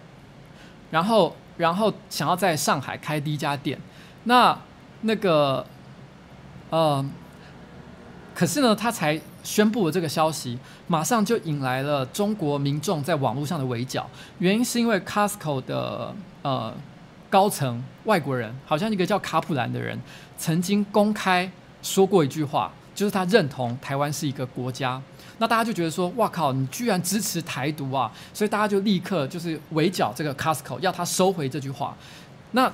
[0.91, 3.79] 然后，然后想要在上海开第一家店。
[4.25, 4.57] 那
[5.01, 5.65] 那个，
[6.71, 7.05] 呃，
[8.35, 14.09] 可是呢，他才宣布了这个消息，马上就引来了中国民众在网络上的围剿。
[14.39, 16.75] 原因是因为 Costco 的呃
[17.31, 19.99] 高层外国人，好像一个叫卡普兰的人，
[20.37, 21.51] 曾经公开
[21.83, 25.01] 说过一句话，就是他认同台湾是一个国家。
[25.39, 28.13] 那大家就觉得说，哇靠，你居然支持台独啊！
[28.35, 31.97] 所以大家就立刻就是围剿这个 Costco，要他收回这句话。
[32.53, 32.71] 那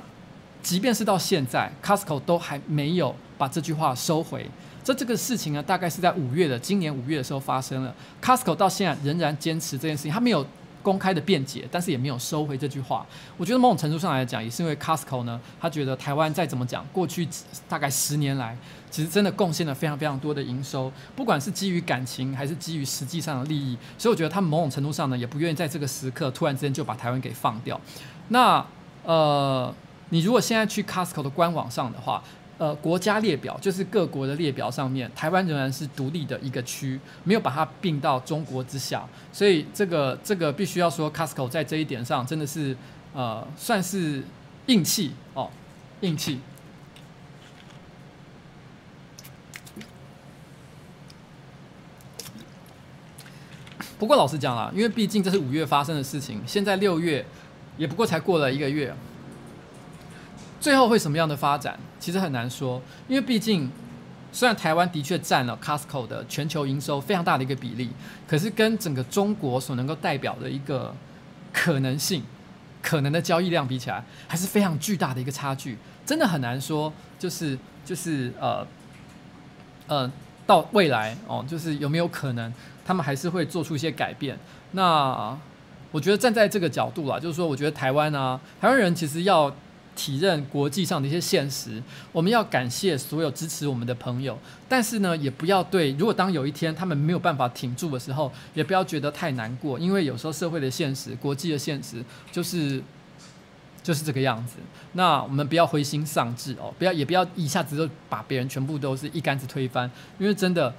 [0.62, 4.50] 即便是到现在，Costco 都还没有把这句话收回。
[4.82, 7.94] 这这个事情呢，大概是在五月的今年五月的时候发生了。
[8.22, 10.46] Costco 到现在仍然坚持这件事情，他没有。
[10.84, 13.06] 公开的辩解，但是也没有收回这句话。
[13.38, 17.26] 我觉得某种程度上来讲，也是因为 Costco 呢，他觉得台湾再怎么讲，过去
[17.66, 18.54] 大概十年来，
[18.94, 23.76] 其实真的贡献了非常非常多的营收，不管是基于感情还是基于实际上的利益。
[23.98, 27.80] 所以我觉得他们某种程度上呢，也不愿意在这个时刻突然之间就把台湾给放掉。
[28.28, 28.64] 那
[29.02, 29.74] 呃，
[30.10, 32.22] 你如果现在去 Costco 的官网上的话，
[32.56, 42.76] 呃，国家列表就是各国的列表上面，台湾仍然是独立的一个区，没有把它并到中国之下，所以这个这个必须要说，Costco 在这一点上真的是
[43.12, 44.22] 呃算是
[44.66, 45.50] 硬气哦，
[46.02, 46.38] 硬气。
[53.98, 57.24] 不过老实讲啦，因为毕竟这是五月发生的事情，现在六月
[57.76, 58.94] 也不过才过了一个月。
[60.60, 63.70] 最后会什么样的发展，其实很难说，因为毕竟，
[64.32, 67.90] 虽然台湾的确占了 Costco 的全球营收非常大的一个比例，
[68.26, 70.94] 可是跟整个中国所能够代表的一个
[71.52, 72.22] 可能性、
[72.80, 75.76] 可能的交易量比起来，还是非常巨大的一个差距，
[76.06, 78.66] 真的很难说，就是就是呃
[79.86, 80.10] 呃，
[80.46, 82.52] 到未来哦，就是有没有可能
[82.84, 84.38] 他们还是会做出一些改变？
[84.72, 85.36] 那
[85.90, 89.54] 我觉得站在这个角度啦，就是说，我觉得台湾啊，台湾人其实要。
[89.96, 91.80] 体认国际上的一些现实，
[92.10, 94.36] 我们要感谢所有支持我们的朋友，
[94.68, 102.82] 但是呢，也不要对，如果当有一天他们没有办法挺住的时候，也不要觉得太难过，因为有时候社会的现实、国际的现实，就是
[103.84, 104.54] 就是这个样子。
[104.94, 110.74] 那我们不要灰心丧志哦，不要也不要一下子就把别人全部都是一竿子推翻，因为真的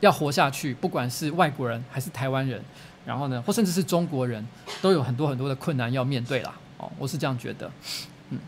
[0.00, 2.60] 要活下去，不管是外国人还是台湾人，
[3.06, 4.44] 然后呢，或甚至是中国人，
[4.82, 6.52] 都有很多很多的困难要面对啦。
[6.78, 7.70] 哦，我是这样觉得。
[8.30, 8.38] 嗯，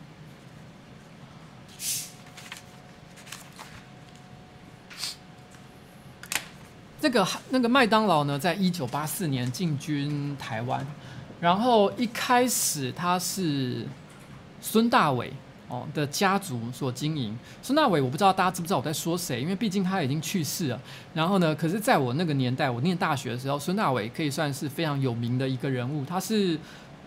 [7.01, 10.87] 这个那个麦当劳呢，在一九八四年进军台湾，
[11.43, 13.85] 然后一开始他是
[14.61, 15.33] 孙大伟。
[15.69, 17.99] 哦的家族所经营，孙大伟。
[17.99, 20.79] 我不知道大家知不知道我在说谁，因为毕竟他已经去世了。
[21.15, 24.07] 然后呢，可是在我那个年代，我念大学的时候，孙大伟。
[24.11, 26.05] 可以算是非常有名的一个人物。
[26.05, 26.59] 他是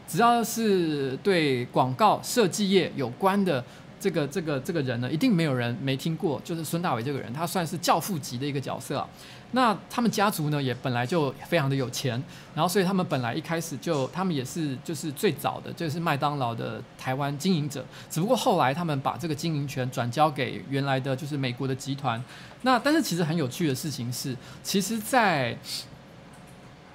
[0.08, 3.64] 只要是对广告设计业有关的
[4.00, 7.04] 这个这个这个人呢，一定没有人没听过，就是孙大伟。
[7.04, 9.08] 这个人，他算是教父级的一个角色。
[9.52, 12.22] 那他们家族呢，也本来就非常的有钱，
[12.54, 22.22] 然后所以他们本来一开始就，他们也是就是最早的就是麦当劳的台湾经营者，只不过后来他们把这个经营权转交给原来的就是美国的集团。
[22.64, 25.58] 那但是其实很有趣的事情是，其实，在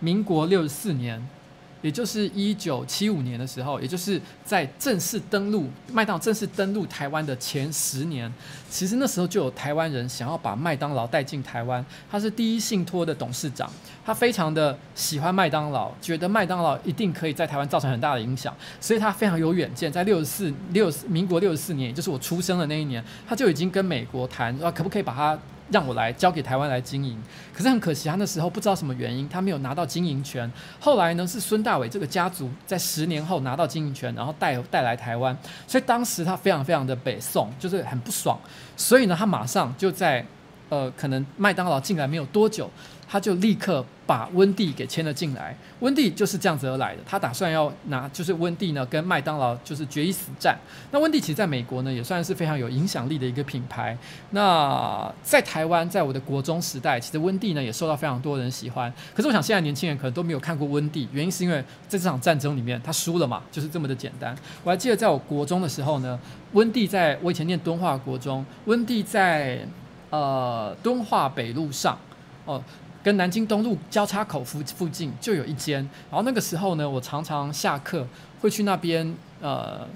[0.00, 1.26] 民国六十四年。
[1.83, 8.33] 也就是一九七五年的时候，也就是在正式登陆麦当劳正式登陆台湾的前十年，
[8.69, 11.85] 其实那时候就有台湾人想要把麦当劳带进台湾。
[12.11, 13.71] 他是第一信托的董事长，
[14.05, 19.90] 他非常的喜欢麦当劳，觉得麦当劳一定可以在台湾造成很大的影响，所以他非常有远见。
[19.90, 25.38] 在六十四六民国六十四年，也就是我出生的那一年，他就已经跟美国谈，说可不可以把它。
[25.70, 27.16] 让我来交给台湾来经营，
[27.54, 30.50] 可是很可惜，他那时候不知道什么原因，他没有拿到经营权。
[30.78, 38.38] 后来呢，是孙大伟这个家族在十年后拿到经营权，然后带带来台湾，所以当时他非常非常的北宋，就是很不爽，
[38.76, 40.24] 所以呢，他马上就在
[40.68, 42.70] 呃，可能麦当劳进来没有多久。
[43.12, 47.03] 他就立刻把温蒂给签了进来，温蒂就是这样子而来的。
[47.05, 50.57] 他打算要拿，就是温蒂呢跟麦当劳就是决一死战。
[50.92, 53.99] 那温蒂其实在美国呢也算是非常有影响力的一个品牌。
[54.31, 58.92] 那在台湾，在我的国中时代，其实温蒂呢也受到非常多人喜欢。
[59.12, 64.37] 可是我想现在年轻人可能都没有看过温蒂，原因是因为在这场战争里面他输了嘛，就是这么的简单。
[64.62, 66.16] 我还记得在我国中的时候呢，
[66.53, 69.66] 温蒂在我以前念敦化国中，温蒂在
[70.11, 71.99] 呃敦化北路上
[72.44, 72.62] 哦。
[73.02, 75.76] 跟南京东路交叉口附附近就有一间，
[76.10, 78.06] 然后那个时候呢，我常常下课
[78.40, 79.86] 会去那边呃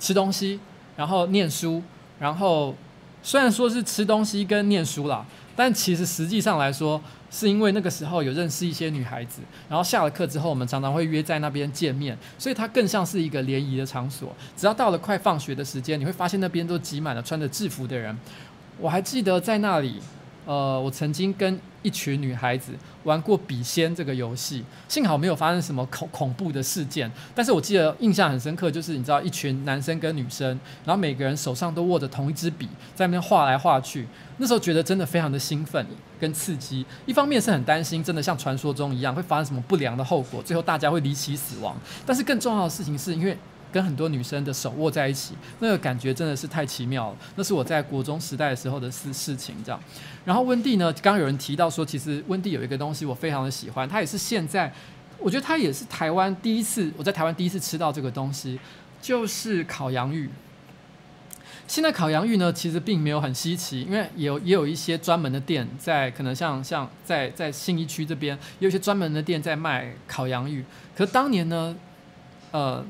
[0.00, 0.58] 吃东西，
[0.96, 1.82] 然后念书，
[2.18, 2.74] 然后
[3.22, 14.34] 虽然说是吃东西跟念书啦，但其实实际上来说，是因为那个时候有认识一些女孩子，然后下了课之后，我们常常会约在那边见面，所以它更像是一个联谊的场所。
[14.56, 18.16] 只要到了快放学的时间，你会发现那边都挤满了穿着制服的人。
[18.80, 20.00] 我还记得在那里。
[20.46, 22.72] 呃，我曾经跟一群女孩子
[23.04, 27.10] 玩过笔仙这个游戏，幸好没有发生什么恐恐怖的事件。
[27.34, 30.48] 但是我记得印象很深刻，就是你知道，一群男生跟女生，
[30.84, 34.06] 然后每个人手上都握着同一支笔，在那边画来画去。
[34.38, 35.86] 那时候觉得真的非常的兴奋
[36.20, 36.84] 跟刺激。
[37.06, 41.76] 一方面是很担心，真的像传说中一样会发生什么不良的后果，最后大家会离奇死亡。
[42.04, 43.36] 但是更重要的事情是因为。
[43.74, 47.16] 跟很多女生的手握在一起，那个感觉真的是太奇妙了。
[47.34, 49.80] 那是我在国中时代的时候的事事情，这样。
[50.24, 54.72] 然后温蒂呢，刚有人提到说，其实温蒂有一个东西我非常的喜欢，它也是现在，
[55.18, 58.60] 我觉得它也是台湾第一次，我在台湾第一次吃到这个东西，
[59.02, 60.30] 就是烤洋芋。
[61.66, 70.64] 现在烤洋芋呢，其实并没有很稀奇，因为也有也有一些专门的店在，可能像像在在信义区这边，有一些专门的店在卖烤洋芋。
[70.96, 71.74] 可当年呢，
[72.52, 72.86] 呃。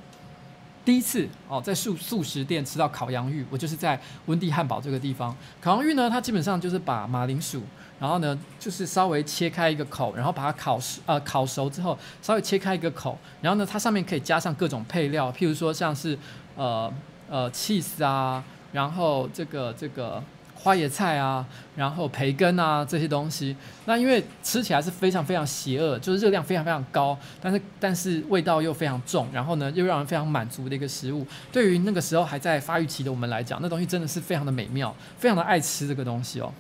[0.85, 5.35] 第一次哦，在素素食店吃到烤洋芋，我就是在温蒂汉堡这个地方。
[5.61, 7.63] 烤洋芋呢，它基本上就是把马铃薯，
[7.99, 16.19] 然后呢，就是稍微切开一个口，然后把它烤熟，呃，烤熟之后稍微切开一个口，然后呢，它上面可以加上各种配料，譬如说像是
[16.57, 16.93] 呃
[17.31, 20.23] 呃 cheese 啊，然后这个这个。
[20.65, 21.47] 花椰菜啊，
[21.77, 31.27] 然后培根啊这些东西，那因为吃起来是非常非常邪恶，就是热量非常非常高，但是但是味道又非常重，然后呢又让人非常满足的一个食物。
[31.53, 36.51] 对于那个时候还在发育期的我们来讲，那东西真的是非常的美妙，非常的爱吃这个东西哦。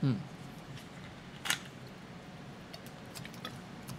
[0.00, 0.16] 嗯，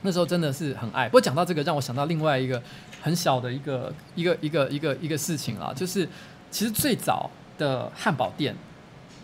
[0.02, 1.06] 那时候真的是很爱。
[1.06, 2.62] 不过讲到这个，让我想到另外一个
[3.02, 6.06] 很小的一个一个一个一个一个事情啊，就是
[6.52, 7.32] 其实最早。
[7.58, 8.56] 的汉堡店，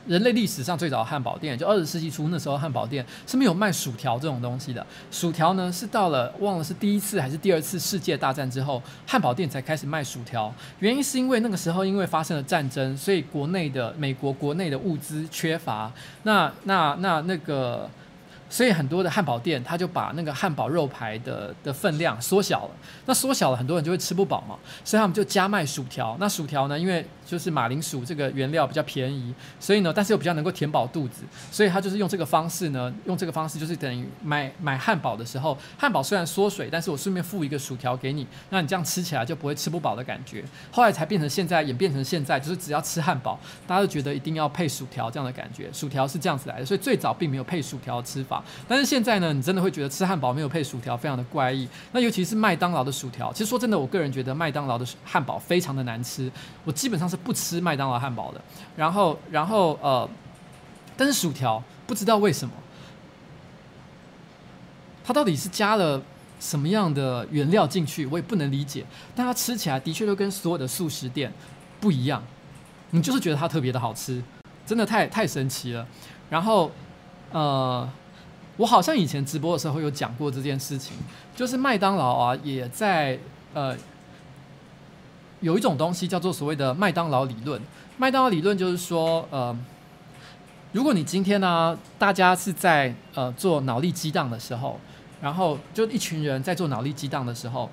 [0.07, 4.85] 人类历史上最早的汉堡店，就二十世纪初那时候，汉堡店是没有卖薯条这种东西的。
[5.11, 10.53] 薯条呢，是到了忘了是第一次还是第二次世界大战之后，汉堡店才开始卖薯条。
[10.79, 15.91] 原因是因为那个时候因为发生了战争，所以国内的美国国内的物资缺乏。
[16.23, 17.89] 那那那那个。
[18.49, 22.71] 所以很多的汉堡店，他就把那个汉堡肉排的的分量缩小了。
[23.07, 24.55] 那缩小了，很多人就会吃不饱嘛，
[24.85, 26.15] 所以他们就加卖薯条。
[26.19, 40.43] 那薯条呢，因为就是马铃薯这个原料比较便宜，所以呢，但是又比较能够填饱肚子，所以他就是用这个方式呢，用这个方式就是等于买买汉堡的时候，汉堡虽然缩水，但是我顺便附一个薯条给你，那你这样吃起来就不会吃不饱的感觉。
[40.71, 51.67] 后来才变成现在演变成现在，就是只要吃汉堡，大家都觉得一定要配薯条这样的感觉，薯条是这样子来的，所以最早并没有配薯条的吃法，但是现在呢，你真的会觉得吃汉堡没有配薯条非常的怪异。
[51.91, 56.31] 那尤其是麦当劳的薯条，其实说真的，我个人觉得麦当劳的汉堡非常的难吃，
[56.63, 58.41] 我基本上是不吃麦当劳汉堡的。
[58.75, 60.09] 然后，然后呃，
[60.97, 62.53] 但是薯条不知道为什么，
[65.05, 66.01] 它到底是加了
[66.39, 68.83] 什么样的原料进去，我也不能理解。
[69.15, 71.31] 但它吃起来的确都跟所有的速食店
[71.79, 72.23] 不一样，
[72.89, 74.23] 你就是觉得它特别的好吃，
[74.65, 75.85] 真的太太神奇了。
[76.31, 76.71] 然后，
[77.31, 77.87] 呃，
[78.57, 80.97] 我好像以前直播的时候有讲过这件事情，
[81.35, 83.19] 就是麦当劳啊，也在
[83.53, 83.77] 呃
[85.43, 87.61] 有一种东西叫做所谓的麦当劳理论。
[87.97, 89.55] 麦当劳理论就是说，呃，
[90.71, 94.79] 如果你今天呢，大家是在呃做脑力激荡的时候，
[95.21, 97.69] 然后就一群人在做脑力激荡的时候。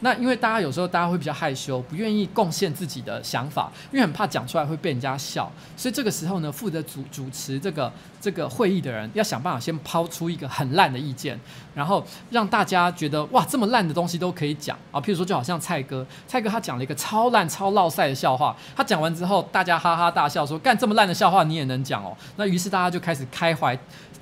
[0.00, 11.38] 那因为大家有时候大家会比较害羞，不愿意贡献自己的想法，因为很怕讲出来会被人家笑，所以这个时候呢，负责主主持这个这个会议的人要想办法先抛出一个很烂的意见，
[11.74, 15.00] 然后让大家觉得哇，这么烂的东西都可以讲啊。
[15.00, 22.16] 譬如说，就好像蔡哥，蔡哥他讲了一个超烂超落赛的笑话，他讲完之后，大家哈哈大笑说，干这么烂的笑话你也能讲哦？
[22.36, 23.78] 那于是大家就开始开怀。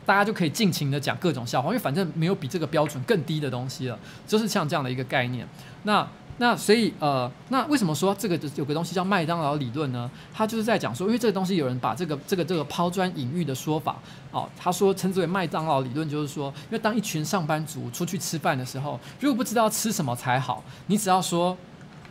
[0.06, 5.46] 大家就可以尽情的讲各种笑话，因为反正没有比这个标准更低的东西了，就是像这样的一个概念。
[5.82, 10.10] 那那所以呃，那为什么说这个有个东西叫麦当劳理论呢？
[10.32, 13.96] 他就是在讲说，因为这个东西有人把这个这个这个抛砖引玉的说法
[14.30, 21.56] 哦，他说称之为麦当劳理论，就是说，因为当一群上班族出去吃饭的时候，如果不知道吃什么才好，你只要说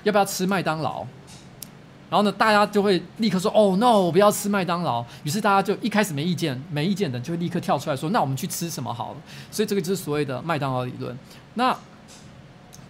[0.04, 1.06] 要不要吃麦当劳。
[2.16, 9.18] 然后呢，大家就会立刻说：“哦，no，我不要吃麦当劳。”于是大家就一开始没意见，没意见的就会立刻跳出来说：“那我们去吃什么好了？”
[9.52, 11.14] 所以这个就是所谓的麦当劳理论。
[11.56, 11.78] 那。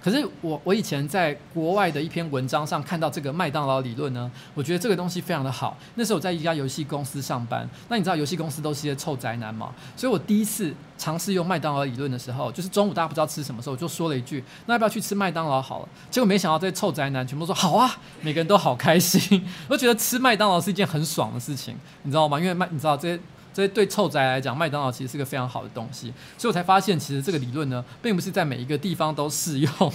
[0.06, 5.76] 可是我我以前在国外的一篇文章上看到这个麦当劳理论呢，我觉得这个东西非常的好。
[5.96, 22.40] 那时候我在一家游戏公司上班，那你知道游戏公司都是些臭宅男嘛，所以我第一次尝试用麦当劳理论的时候，就是中午大家不知道吃什么时候，我就说了一句：“那要不要去吃麦当劳好了？”结果没想到这些臭宅男全部都说：“好啊！”每个人都好开心，我觉得吃麦当劳是一件很爽的事情，你知道吗？
[22.40, 23.20] 因为麦你知道这些。
[23.56, 29.72] 所以对臭宅来讲，麦当劳其实是个非常好的东西，所以我才发现，其实这个理论呢，并不是在每一个地方都适用，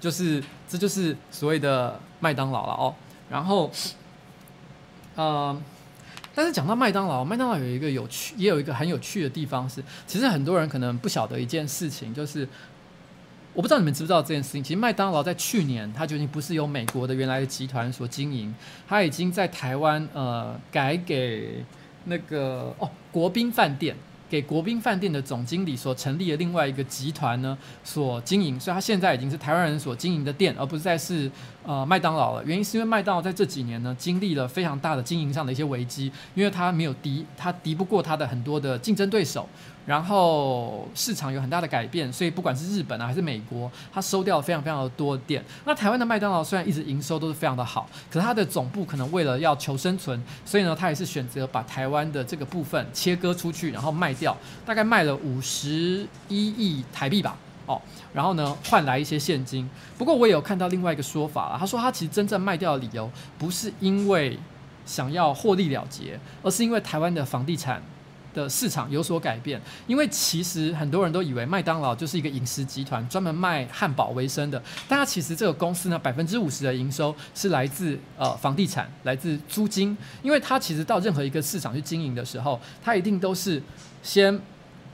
[0.00, 2.92] 就是这就是所谓的麦当劳了哦。
[3.30, 3.70] 然后，
[5.14, 5.56] 呃，
[6.34, 12.48] 但是讲到麦当劳，麦当劳有一个有趣，也有一个很有趣的地方是，其实很多人可能不晓得一件事情，就是。
[13.56, 14.62] 我不知道你们知不知道这件事情。
[14.62, 18.54] 其实麦当劳在去年，它就已经不是由美国的原来的集团所经营，
[18.86, 21.64] 它已经在台湾呃改给
[22.04, 23.96] 那个哦国宾饭店，
[24.28, 31.30] 给国宾饭店的总经理所成立的另外一个集团呢所经营，所以它现在已经是台湾人所经营的店，而不是再是
[31.64, 32.44] 呃麦当劳了。
[32.44, 39.48] 原因是因为麦当劳在这几年呢经历了非常大的经营上的一些危机，因为它没有敌，它敌不过它的很多的竞争对手。
[39.86, 45.44] 然后市场有很大的改变，所以不管是日本啊还是美国，它收掉了非常非常的多店。
[45.64, 57.80] 那台湾的麦当劳虽然一直营收都是非常的好，可是它的总部可能为了要求生存，所以呢，它也是选择把台湾的这个部分切割出去，然后卖掉，大概卖了五十一亿台币吧，哦，
[58.12, 59.70] 然后呢换来一些现金。
[59.96, 63.08] 不过我也有看到另外一个说法了，他说他其实真正卖掉的理由
[63.38, 64.36] 不是因为
[64.84, 67.80] 想要获利了结，而是因为台湾的房地产。
[68.36, 74.62] 的市场有所改变，因为其实很多人都以为麦当劳就是一个饮食集团，专门卖汉堡为生的。
[74.86, 79.96] 但它其实这个公司呢，百分之五十的营收是来自呃房地产，来自租金。
[80.22, 83.62] 因为它其实到任何一个市场去经营的时候，它一定都是
[84.02, 84.38] 先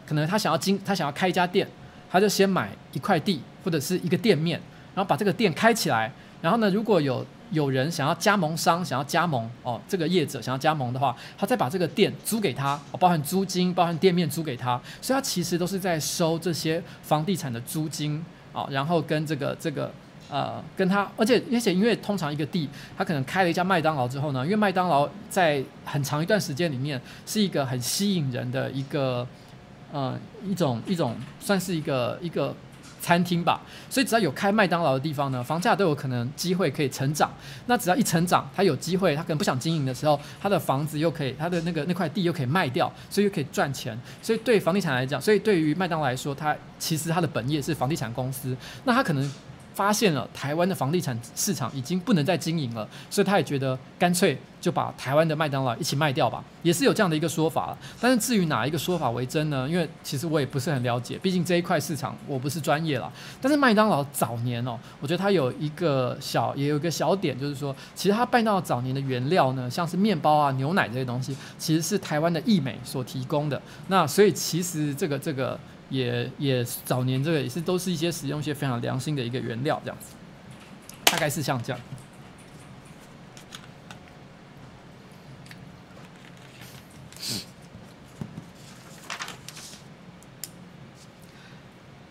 [0.07, 1.66] 可能他想要经他想要开一家店，
[2.11, 4.61] 他就先买一块地或者是一个店面，
[4.95, 19.92] 然后把这个店开起来，然后呢，如果有有人想要加盟商想要加盟哦，这个业者想要加盟的话，他再把这个店租给他，哦，包含租金，包含店面租给他，所以他其实都是在收这些房地产的租金啊，然后跟这个这个
[20.30, 29.26] 呃跟他，而且而且因为通常一个地，他可能开了一家麦当劳之后呢，因为麦当劳在很长一段时间里面是一个很吸引人的一个
[29.92, 32.55] 呃一种一种算是一个一个。
[33.03, 33.61] 餐厅吧。
[33.90, 37.30] 所以只要有开麦当劳的地方呢，房价都有可能机会可以成长。
[37.66, 44.00] 那只要一成长，他有机会，他可能不想经营的时候，他的房子又可以，他的那个那块地又可以卖掉，所以又可以赚钱。
[44.22, 49.30] 所以对房地产来讲，所以对于麦当劳来说，他其实他的本业是房地产公司，那他可能。
[49.74, 57.76] 发现了台湾的房地产市场已经不能再经营了，所以他也觉得干脆就把台湾的麦当劳一起卖掉吧，也是有这样的一个说法。
[58.00, 59.68] 但是至于哪一个说法为真呢？
[59.68, 63.10] 因为其实我也不是很了解，毕竟这一块市场我不是专业啦。
[63.40, 73.60] 但是麦当劳早年哦，我觉得它有一个小，也有一个小点，就是说，其实它麦当劳早年的原料呢，像是面包啊、牛奶这些东西，其实是台湾的义美所提供的。
[73.88, 75.58] 那所以其实这个这个。
[75.93, 80.14] 也也早年这个也是都是一些使用一些非常良心的一个原料这样子，
[81.05, 81.78] 大概是像这样。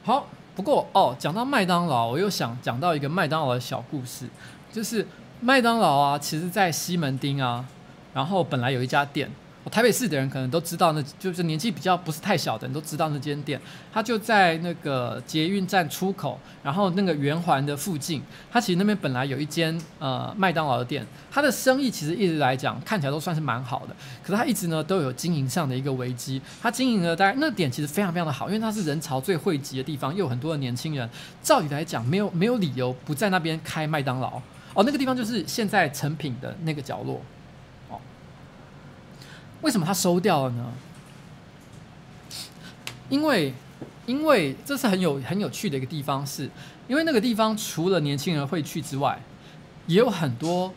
[0.03, 4.27] 好，不过哦，讲到麦当劳，我又想讲到一个麦当劳的小故事，
[4.71, 5.07] 就是
[5.39, 7.65] 麦当劳啊，其实在西门町啊，
[8.13, 9.31] 然后本来有一家店。
[9.69, 13.59] 台北市的人可能都知道，那就是年纪比较不是太小的人都知道那间店，
[13.93, 18.21] 它就在那个捷运站出口，然后那个圆环的附近。
[18.51, 26.41] 它其实那边本来有一间呃麦当劳的店，它的生意其实一直来讲看起来都算是蛮好的，可是它一直呢都有经营上的一个危机。
[26.61, 31.07] 它经营的大概那点其实非常非常的好，因为它是人潮最汇集的地方，又有很多的年轻人。
[31.43, 34.41] 照理来讲，没有没有理由不在那边开麦当劳。
[34.73, 37.21] 哦，那个地方就是现在成品的那个角落。
[39.61, 40.65] 为什么他收掉了呢？
[43.09, 43.53] 因为，
[44.05, 46.49] 因为这是很有很有趣的一个地方是，
[46.87, 49.19] 因为那个地方除了年轻人会去之外，
[49.85, 50.73] 也有很多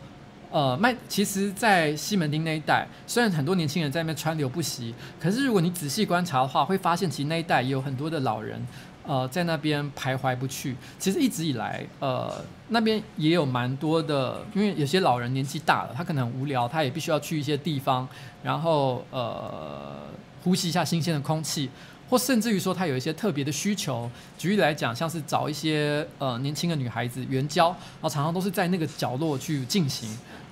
[0.51, 0.95] 呃卖。
[1.07, 8.61] 其实，在西门町那一带，虽然很多年轻人在那边川流不息，可是如果你仔细观察的话，会发现其实那一带也有很多的老人。
[9.07, 10.75] 呃，在那边徘徊不去。
[10.97, 12.33] 其实一直以来，呃，
[12.69, 18.07] 那边也有蛮多的，因为有些老人年纪大了，他可能很无聊，他也必须要去一些地方，
[18.41, 19.95] 然后呃，
[20.43, 21.69] 呼吸一下新鲜的空气，
[22.09, 24.09] 或甚至于说他有一些特别的需求。
[24.37, 30.09] 举例来讲，像是找一些呃年轻的女孩子援交，然后常常都是在那个角落去进行。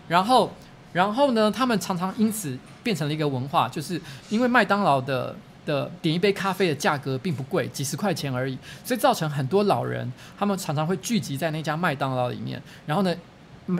[0.07, 0.51] 然后，
[0.91, 3.99] 然后呢，他们常常因此变成了一个文化，就是
[4.29, 5.35] 因为麦当劳的。
[5.65, 13.15] 的点一杯咖啡的价格并不贵，几十块钱而已，所以造成很多老人他们常常会聚集在那家麦当劳里面，然后呢，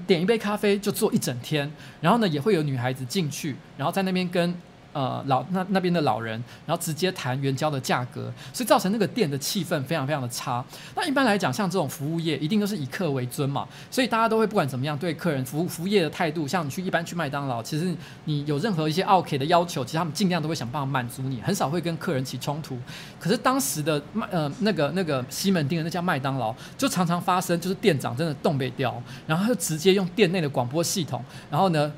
[0.07, 1.71] 点一杯咖啡就坐一整天，
[2.01, 4.55] 然后呢也会有女孩子进去，然后在那边跟。
[4.93, 10.63] 呃，老那那边的老人，然后直接谈援交的价格，所以造成那个店的气氛非常非常的差。
[10.95, 17.93] 那一般来讲，像这种服务业，一定都是以客为尊嘛，所以大家都会不管怎么样对客人服务服务业的态度，像你去一般去麦当劳，其实
[18.25, 22.77] 你有任何一些奥客的要求，其实他们尽量都会想办法满足你，很少会跟客人起冲突。
[23.19, 31.91] 可是当时的麦呃那个那个西门町的那家麦当劳，就常常发生，就是店长真的东北调，然后就直接用店内的广播系统，然后呢。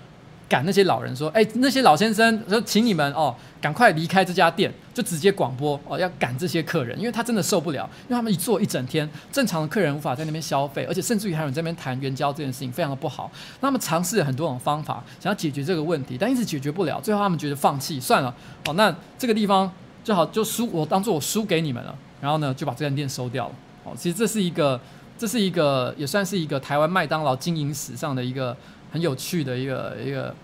[0.47, 13.31] 赶那些老人说：“哎，那些老先生说，请你们哦，赶快离开这家店，就直接广播哦，要赶这些客人，因为他真的受不了，因为他们一坐一整天，正常的客人无法在那边消费，而且甚至于还有人在那边谈援交这件事情，非常的不好。
[13.61, 18.33] 那么尝试了很多种方法，想要解决这个问题，但一直解决不了，最后他们觉得放弃算了。
[18.67, 19.71] 哦，那这个地方
[20.03, 23.55] 就好，就输我当做我输给你们了，然后呢，就把这间店收掉了。
[23.83, 24.79] 哦，其实这是一个，
[25.17, 28.55] 这是一个也算是一个台湾麦当劳经营史上的一个。”
[28.91, 30.35] 很有趣的一个一个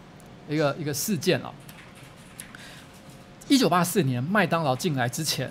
[0.50, 1.52] 一个一个事件啊！
[3.48, 5.50] 一九八四年麦当劳进来之前，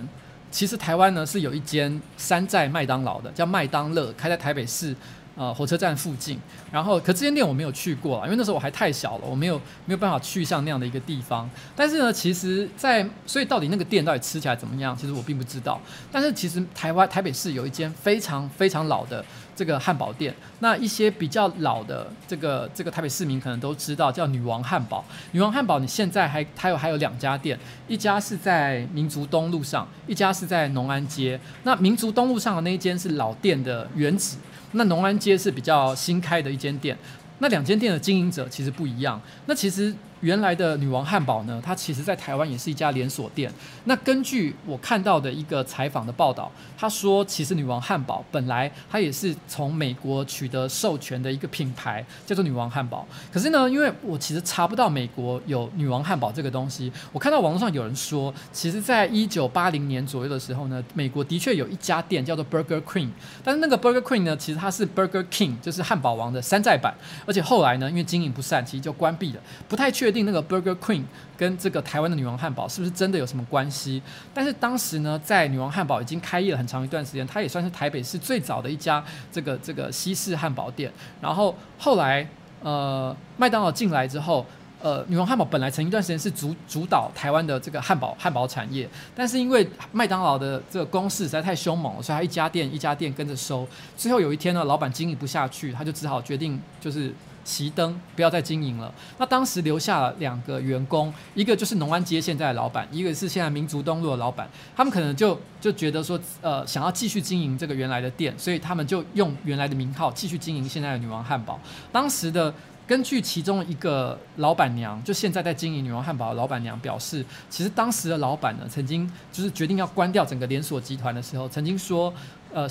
[0.51, 4.95] 其实台湾呢是有一间山寨麦当劳的，叫麦当乐，开在台北市。
[5.36, 6.38] 呃，火车站附近，
[6.70, 11.49] 然后可这间店我没有去过啊，因为那时候我还太小了，我没有没有办法去像那样的一个地方。
[11.74, 15.80] 但是呢，其实在，在所以到底那个店到底吃起来怎么样，其实我并不知道。
[16.12, 19.24] 但是其实台湾台北市有一间非常非常老的
[19.61, 25.04] 这个汉堡店，那一些比较老的这个这个台北市民可能都知道，叫女王汉堡。
[25.32, 31.38] 女王汉堡你现在还还有还有两家店，一家是在民族东路上，一家是在农安街。
[31.64, 34.38] 那民族东路上的那一间是老店的原址。
[34.72, 36.96] 那农安街是比较新开的一间店，
[37.40, 39.20] 那两间店的经营者其实不一样。
[39.44, 39.94] 那其实。
[40.21, 43.51] 原来的女王汉堡呢，它其实在台湾也是一家连锁店。
[43.85, 53.07] 那根据我看到的一个采访的报道，他说其实女王汉堡本来它也是从美国取得授权的一个品牌，叫做女王汉堡。
[53.33, 63.09] 可是呢，因为我其实查不到美国有女王汉堡这个东西，我看到网络上有人说，其实在一九八零年左右的时候呢，美国的确有一家店叫做 Burger Queen，
[63.43, 66.95] 但是那个 Burger Queen 呢，其实它是 Burger King，就是汉堡王的山寨版，
[67.25, 70.09] 而且后来呢，因为经营不善，其实就关闭了，不太确。
[70.11, 71.04] 确定那个 Burger Queen
[71.36, 74.02] 跟这个台湾的女王汉堡是不是真的有什么关系。
[74.34, 80.92] 但是当时呢，在女王汉堡已经开业了很长一段时间，它也算是台北市最早的一家这个这个西式汉堡店。
[81.20, 82.28] 然后后来
[82.61, 84.44] 呃，麦当劳进来之后。
[84.82, 93.68] 呃，女王汉堡本来曾一段时间是主主导台湾的这个汉堡汉堡产业，但是因为麦当劳的这个攻势实在太凶猛了，所以他一家店一家店跟着收。
[93.94, 97.12] 最后有一天呢，老板经营不下去，他就只好决定就是
[97.51, 98.94] 熄灯，不要再经营了。
[99.18, 104.48] 那当时留下了两个员工，一个就是农安街现在的老板，一个是现在民族东路的老板。
[104.76, 111.59] 他们可能就就觉得说，呃，想要继续经营这个原来的店，所以他们就用原来的名号继续经营现在的女王汉堡。
[111.90, 112.55] 当时的。
[112.86, 122.12] 根据其中一个老板娘，就现在在经营女王汉堡的老板娘表示，其实当时的老板呢，曾经就是决定要关掉整个连锁集团的时候，曾经说，
[122.53, 122.68] 呃，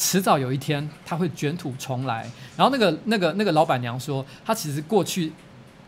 [0.00, 2.26] 迟早有一天他会卷土重来。
[2.56, 5.30] 然后那个那个那个老板娘说，她其实过去。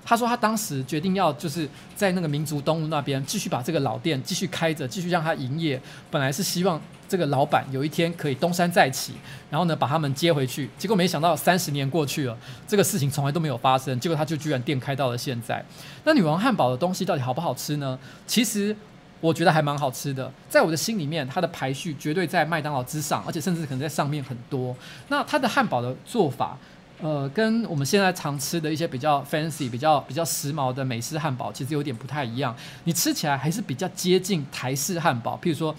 [0.04, 5.80] 他说他当时决定要就是在那个民族东路那边继续把这个老店继续开着，继续让它营业。
[6.10, 9.12] 本来是希望这个老板有一天可以东山再起，
[9.48, 10.68] 然后呢把他们接回去。
[10.76, 12.36] 结果没想到三十年过去了，
[12.66, 13.98] 这个事情从来都没有发生。
[14.00, 15.64] 结果他就居然店开到了现在。
[16.02, 17.96] 那女王汉堡的东西到底好不好吃呢？
[18.26, 18.76] 其实
[19.22, 24.76] 我觉得还蛮好吃的，在我的心里面，它的排序绝对在麦当劳之上，而且甚至可能在上面很多。
[25.08, 26.58] 那它的汉堡的做法。
[27.00, 32.54] 呃，跟我们现在常吃的一些比较 fancy、比较比较时髦的美式汉堡，其实有点不太一样。
[32.84, 35.74] 你吃起来还是比较接近台式汉堡，譬如说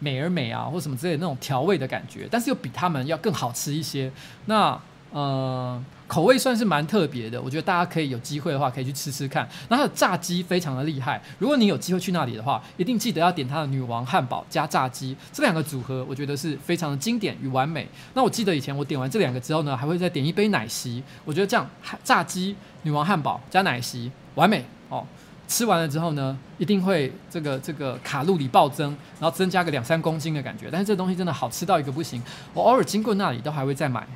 [0.00, 4.10] 美而美啊，或什么之类的那种调味的感觉，但是又比他们要更好吃一些。
[4.46, 4.78] 那
[5.12, 5.82] 呃。
[6.06, 9.48] 口味算是蛮特别的，我觉得大家可以有机会的话可以去吃吃看。
[9.68, 17.88] 那它的炸鸡非常的厉害，如果你有机会去那里的话，一定记得要点它的女王汉堡加炸鸡，这两个组合我觉得是非常的经典与完美。
[18.14, 21.68] 那我记得以前我点完这两个之后呢，还会再点一杯奶昔，我觉得这样
[22.04, 25.04] 炸鸡女王汉堡加奶昔完美哦。
[25.48, 28.90] 吃完了之后呢，一定会这个这个卡路里暴增，
[29.20, 30.68] 然后增加个两三公斤的感觉。
[30.70, 34.06] 但是这东西真的好吃到一个不行，我偶尔经过那里都还会再买。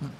[0.00, 0.10] 嗯。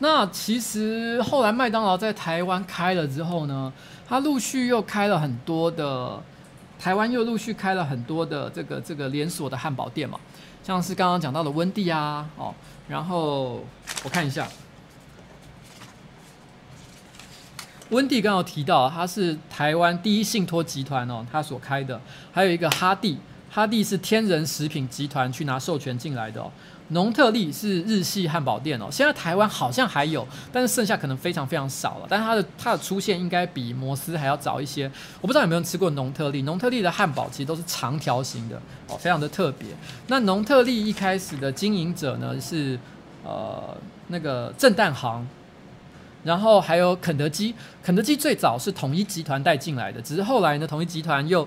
[0.00, 3.72] 那其实后来麦当劳在台湾开了之后呢，
[4.08, 6.22] 它陆续又开了很多的，
[6.78, 10.20] 台湾又陆续开了很多的这个这个连锁的汉堡店嘛，
[10.62, 12.54] 像是刚刚讲到的温蒂啊，哦，
[12.86, 13.64] 然后
[14.04, 14.46] 我看一下，
[17.90, 23.18] 温蒂刚刚提到它是台湾第一信托集团哦，它所开的，还有一个哈蒂，
[23.50, 26.52] 哈蒂是天仁食品集团去拿授权进来的哦。
[26.88, 32.06] 农特利是日系汉堡店哦，现在台湾好像还有，但是剩下可能非常非常少了。
[32.08, 34.90] 但是它的它的出现应该比摩斯还要早一些。
[35.20, 38.56] 我不知道有没有人吃过农特利，农特利的汉堡其实都是长条形的
[38.88, 39.68] 哦，非常的特别。
[40.06, 42.78] 那农特利一开始的经营者呢是
[43.24, 43.76] 呃
[44.06, 45.26] 那个正旦行，
[46.24, 51.46] 然后还有肯德基，肯德基最早是统一集团带进来的，只是后来呢统一集团又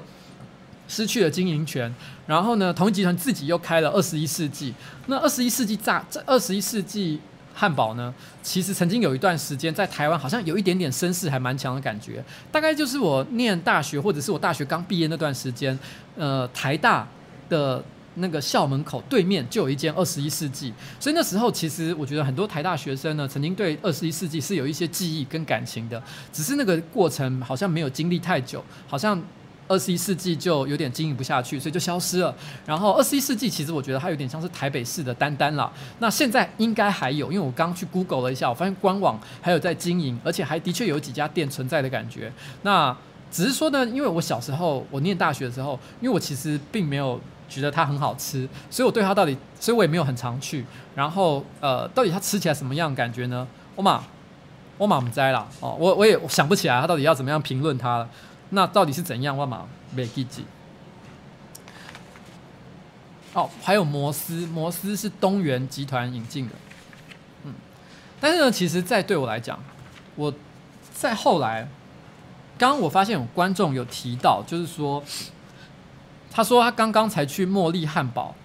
[0.92, 1.90] 失去了经营权，
[2.28, 4.74] 然后呢，统一集团自己又开了二十一世纪。
[5.08, 7.18] 那二十一世纪炸这二十一世纪
[7.54, 8.14] 汉堡呢，
[8.44, 12.22] 其实曾经有一段时间在台湾好像有一点点声势还蛮强的感觉。
[12.52, 15.80] 大概就是我念大学或者是我大学刚毕业那段时间，
[16.18, 17.08] 呃，台大
[17.48, 17.82] 的
[18.16, 29.18] 那个校门口对面就有一间二十一世纪，所以那时候其实我觉得很多台大学生呢，曾经对二十一世纪是有一些记忆跟感情的，只是那个过程好像没有经历太久，好像。
[29.72, 32.36] 二十一世纪就有点经营不下去，所以就消失了。
[32.66, 35.72] 然后二十一世纪其实我觉得它有点像是台北市的丹丹啦。
[36.00, 42.32] 那现在应该还有，因为我刚去 Google 了一下，我发现官网还有在经营，而且还的确有几家店存在的感觉。
[42.64, 42.96] 那
[43.32, 47.18] 只是说呢，因为我小时候我念大学的时候，因为我其实并没有
[47.48, 50.66] 觉得它很好吃，所以我对它到底，所以我也没有很常去。
[50.94, 53.48] 然后呃，到底它吃起来什么样感觉呢？
[53.78, 54.04] 我嘛，
[54.78, 55.48] 我嘛不知啦。
[55.62, 58.10] 哦，我我也想不起来它到底要怎么样评论它了。
[58.52, 59.36] 那到底是怎样？
[59.36, 60.46] 我嘛没记记。
[63.34, 66.56] 哦，还有摩斯，摩斯是东元集团引进的。
[67.46, 67.54] 嗯，
[68.20, 69.58] 但是呢，其实，在对我来讲，
[70.16, 70.34] 我
[70.94, 71.68] 在后来，
[72.58, 75.04] 刚刚我发现有观众有提到，就是说，
[76.30, 78.36] 他说他刚刚才去茉莉汉堡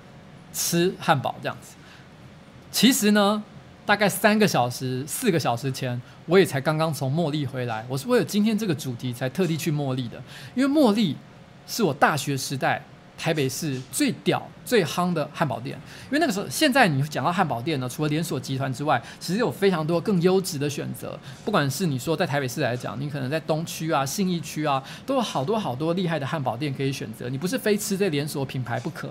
[0.52, 1.74] 吃汉堡这样子。
[2.70, 3.42] 其实呢。
[3.86, 7.86] 大概三个小时、四个小时前，我也才刚刚从茉莉回来。
[7.88, 10.20] 我是为了今天这个主题才特地去茉莉的，
[10.56, 11.16] 因为茉莉
[11.68, 12.84] 是我大学时代
[13.16, 21.18] 台北市最屌、最夯的汉堡店，因为那个时候，现在你讲到汉堡店呢，除了连锁集团之外，其实有非常多更优质的选择。
[21.44, 27.28] 不管是你说在台北市来讲，你可能在东区啊、信义区啊，都有好多好多厉害的汉堡店可以选择。
[27.28, 29.08] 你不是非吃这连锁品牌不可。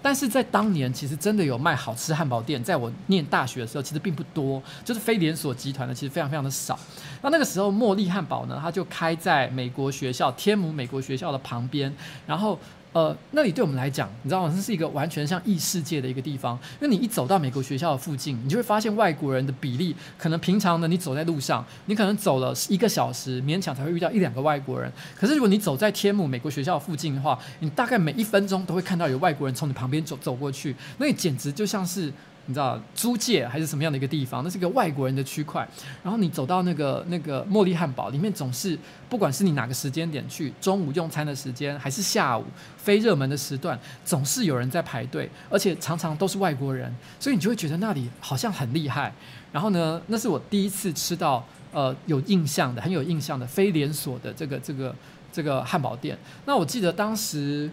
[0.00, 2.62] 但是在当年，其实真的有卖好吃汉堡店。
[2.62, 6.78] 在我念大学的时候，其实并不多，就是非连锁集团的，其实非常非常的少。
[7.22, 11.92] 那那个时候，茉莉汉堡呢，它就开在美国学校天母美国学校的旁边，
[12.26, 12.58] 然后。
[12.92, 14.52] 呃，那里对我们来讲，你知道吗？
[14.54, 16.58] 这是一个完全像异世界的一个地方。
[16.80, 24.90] 因为你一走到美国学校的附近，你就会发现外国人的比例，可能平常呢，你走在路上，你可能走了一个小时，勉强才会遇到一两个外国人。
[25.14, 32.12] 可是如果你走在天母美国学校附近的话，你大概每一分钟都会看到有外国人从你旁边走走过去，那简直就像是。
[32.48, 34.42] 你知道租界还是什么样的一个地方？
[34.42, 35.68] 那是个外国人的区块。
[36.02, 38.76] 然后你走到那个那个茉莉汉堡里面，总是
[39.10, 42.46] 不管是你哪个时间点去，中午用餐的时间还是下午
[42.78, 46.90] 非热门的时段，总是有人在排队，而且常常都是外国人，
[47.20, 49.12] 所以你就会觉得那里好像很厉害。
[49.52, 54.96] 然后呢，那是我第一次吃到呃有印象的、很有印象的非连锁的这个这个
[55.30, 56.16] 这个汉堡店。
[56.46, 57.70] 那我记得当时，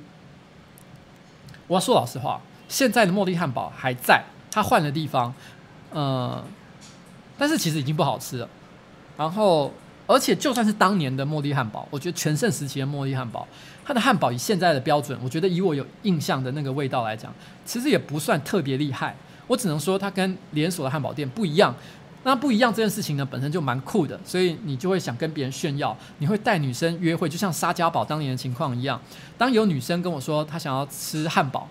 [1.68, 4.22] 我要说老实话，现在的茉莉汉堡还在。
[4.56, 5.34] 他换了地方，
[5.91, 6.41] 呃，
[7.38, 8.47] 但是其实已经不好吃了。
[9.18, 9.70] 然后，
[10.08, 13.45] 而且就算是当年的茉莉汉堡，我觉得全盛时期的茉莉汉堡，
[13.84, 17.34] 它的汉堡以现在的标准，我觉得以我有印象的那个味道来讲，
[17.66, 19.14] 其实也不算特别厉害。
[19.47, 21.76] 我只能说它跟连锁的汉堡店不一样。
[22.24, 28.99] 那不一样这件事情呢，本身就蛮酷的，所以你就会想跟别人炫耀，你会带女生约会，就像沙家堡当年的情况一样。
[29.38, 31.68] 当有女生跟我说她想要吃汉堡。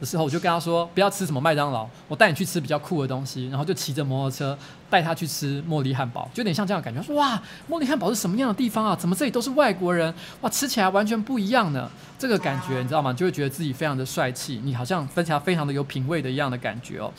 [0.00, 4.56] 的时候，我就跟他说：“不要吃什么麦当劳，我带你去吃比较酷的东西。”然后就骑着摩托车
[4.88, 7.02] 带他去吃茉莉汉堡，就有点像这样感觉。
[7.02, 8.94] 说：“哇，茉莉汉堡是什么样的地方啊？
[8.94, 10.14] 怎么这里都是外国人？
[10.42, 13.12] 哇，吃起来完全不一样呢。”这个感觉你知道吗？
[13.12, 17.12] 就会觉得自己非常的帅气，你好像分起来非常的有品味的一样的感觉哦。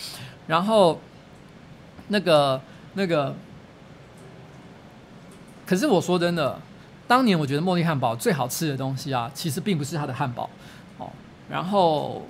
[0.48, 1.00] 然后
[2.08, 2.62] 那个
[2.94, 3.36] 那个，
[5.66, 6.58] 可是我说真的，
[7.08, 10.50] 当年我觉得茉莉汉堡最好吃的东西啊，其实并不是它的汉堡
[10.98, 11.10] 哦，
[11.50, 12.26] 然后。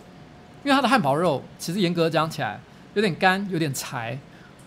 [0.64, 2.60] 因为它的汉堡肉其实严格讲起来
[2.94, 4.18] 有点干，有点柴。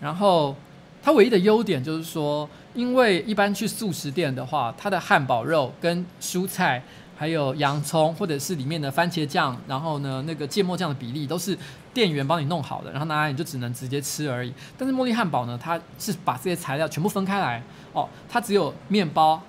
[0.01, 0.55] 然后
[1.01, 6.83] 它唯一的优点就是说，因为一般去素食店的话，它的汉堡肉跟蔬菜
[7.15, 11.57] 还有洋葱或者是里面的番茄酱，然后呢那个芥末酱的比例都是
[11.93, 14.51] 店员帮你弄好的，然后拿来你就只能直接吃而已。
[14.77, 17.61] 但是茉莉汉堡呢，它是把这些材料全部分开来
[17.93, 19.41] 哦，它只有面包。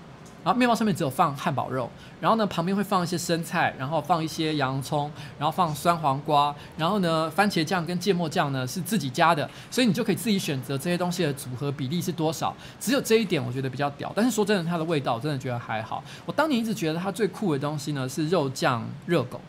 [0.45, 1.91] 然后面包上面只有放汉堡肉，
[2.21, 12.55] 然后呢旁边会放一些生菜，然后放一些洋葱，然后放酸黄瓜，然后呢番茄酱跟芥末酱呢是自己加的，所以你就可以自己选择这些东西的组合比例是多少。
[12.79, 16.05] 只有这一点我觉得比较屌，但是说真的，它的味道我真的觉得还好。
[16.27, 19.41] 我当年一直觉得它最酷的东西呢是肉酱热狗。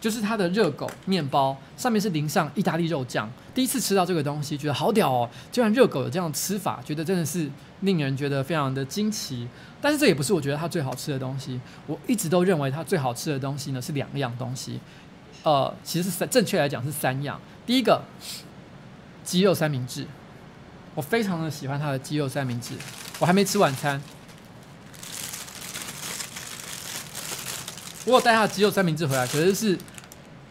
[0.00, 5.28] 就是它的热狗面包上面是淋上意大利肉酱，第一次吃到这个东西，觉得好屌哦！
[5.50, 7.50] 居然热狗有这样吃法，觉得真的是
[7.80, 9.48] 令人觉得非常的惊奇。
[9.80, 14.80] 但是这也不是我觉得它最好吃的东西，我一直都认为它最好吃的东西呢是两样东西，
[15.44, 17.40] 呃，其实是，正确来讲是三样。
[17.64, 18.02] 第一个，
[19.22, 20.06] 鸡肉三明治，
[20.94, 22.74] 我非常的喜欢它的鸡肉三明治，
[23.20, 24.02] 我还没吃晚餐。
[28.04, 29.78] 我有带它的鸡肉三明治回来，可是是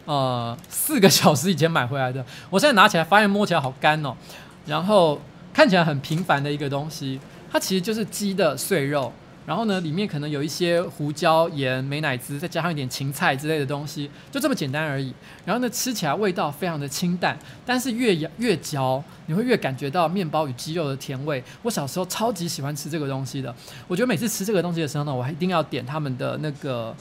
[0.04, 2.24] 呃四个小时以前买回来的。
[2.48, 4.16] 我现在拿起来发现摸起来好干哦，
[4.64, 5.20] 然后
[5.52, 7.18] 看起来很平凡的一个东西，
[7.50, 9.12] 它其实就是鸡的碎肉，
[9.46, 15.12] 然后呢里面可能有一些胡椒、盐、美乃滋，再加上一点芹菜之类的东西，就这么简单而已。
[15.44, 21.42] 然后呢吃起来味道非常的清淡，但是越咬越嚼，你会越感觉到面包与鸡肉的甜味。
[21.62, 23.54] 我小时候超级喜欢吃这个东西的，
[23.86, 26.94] 我觉得每次吃这个东西的时候呢，我还一定要点他们的那个。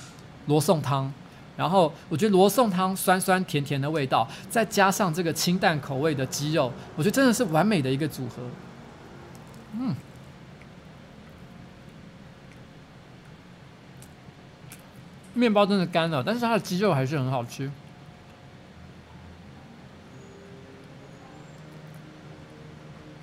[0.47, 1.11] 罗宋汤，
[1.57, 8.43] 然后我觉得罗宋汤酸酸甜甜的味道，再加上这个清淡口味的鸡肉，我觉得真的是完美的一个组合。
[9.73, 9.95] 嗯，
[15.33, 17.69] 面包真的干了，但是它的鸡肉还是很好吃。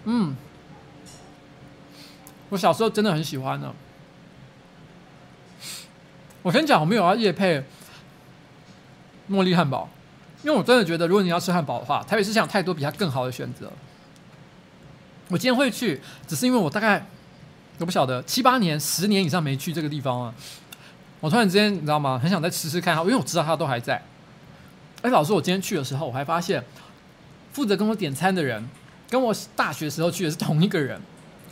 [0.06, 0.36] 嗯，
[2.50, 3.72] 我小时候真的很喜欢的。
[6.42, 7.64] 我先讲，我没有要业配
[9.30, 9.88] 茉莉汉堡，
[10.42, 13.70] 因为我真的觉得，如果你要吃汉堡的话，台北市场太多比它更好的选择。
[15.28, 17.06] 我今天会去，只是因为我大概
[17.78, 20.34] 我不晓得七八年、十年以上没去这个地方了。
[21.20, 22.18] 我突然之间，你知道吗？
[22.22, 24.02] 很想再吃吃看，因为我知道它都还在。
[25.00, 26.62] 哎，老师，我今天去的时候，我还发现
[27.52, 28.68] 负责跟我点餐的人，
[29.08, 31.00] 跟我大学时候去的是同一个人。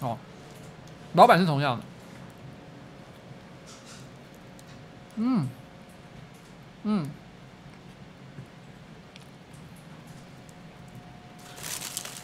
[0.01, 0.19] 哦，
[1.15, 1.85] 老板是同样的。
[5.17, 5.49] 嗯，
[6.85, 7.11] 嗯，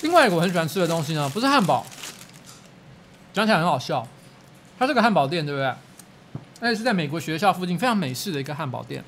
[0.02, 1.84] 另外一个我很喜欢吃的东西呢，不是汉堡，
[3.32, 4.06] 讲起来很好笑，
[4.78, 5.66] 它是个汉堡店，对不对？
[6.60, 9.04] 而且是在美国学校附近非常美式的一个汉堡店。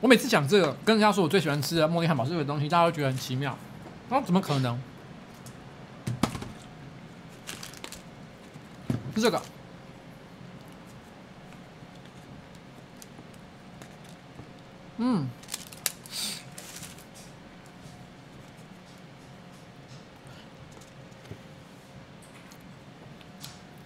[0.00, 3.56] 我每次讲这个，跟人家说我最喜欢吃的茉莉汉堡是这个东西，大家都觉得很奇妙。
[4.10, 4.80] 啊，怎么可能？
[9.14, 9.42] 是这个。
[14.98, 15.28] 嗯。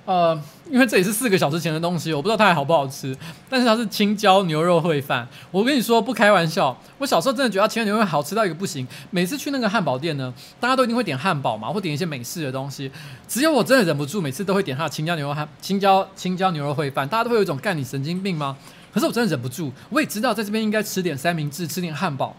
[0.04, 0.36] 呃，
[0.68, 3.16] 因为这也是四个小时前的东西，我不知道它还好不好吃。
[3.48, 8.84] 但是它是青椒牛肉烩饭，我跟你说不开玩笑，我小时候真的觉得青椒牛肉好吃到一个不行。
[9.10, 12.90] 每次去那个汉堡店呢，大家都一定会点汉堡嘛，或点一些美式的东西。
[13.28, 17.06] 只有我真的忍不住，每次都会点它的青椒牛肉汉青椒青椒牛肉烩饭。
[17.06, 18.56] 大家都会有一种干你神经病吗？
[18.92, 22.34] 可是我真的忍不住，我也知道在这边应该吃点三明治，吃点汉堡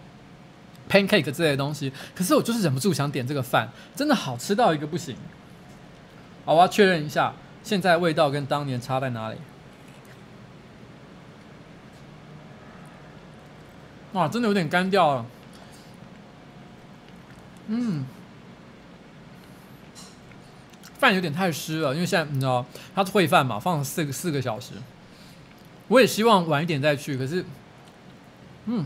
[0.89, 1.93] ，pancake 之类的东西。
[2.13, 5.15] 可是我就是忍不住想点这个饭，真的好吃到一个不行。
[6.43, 7.33] 好，我要确认一下。
[7.63, 9.37] 现在味道跟当年差在哪里？
[14.11, 15.25] 哇，真的有点干掉了。
[17.67, 18.05] 嗯，
[20.99, 24.73] 饭有点太湿了，因为现在你知道它是烩饭嘛，放了四个四个小时。
[25.87, 27.45] 我也希望晚一点再去，可是，
[28.65, 28.85] 嗯。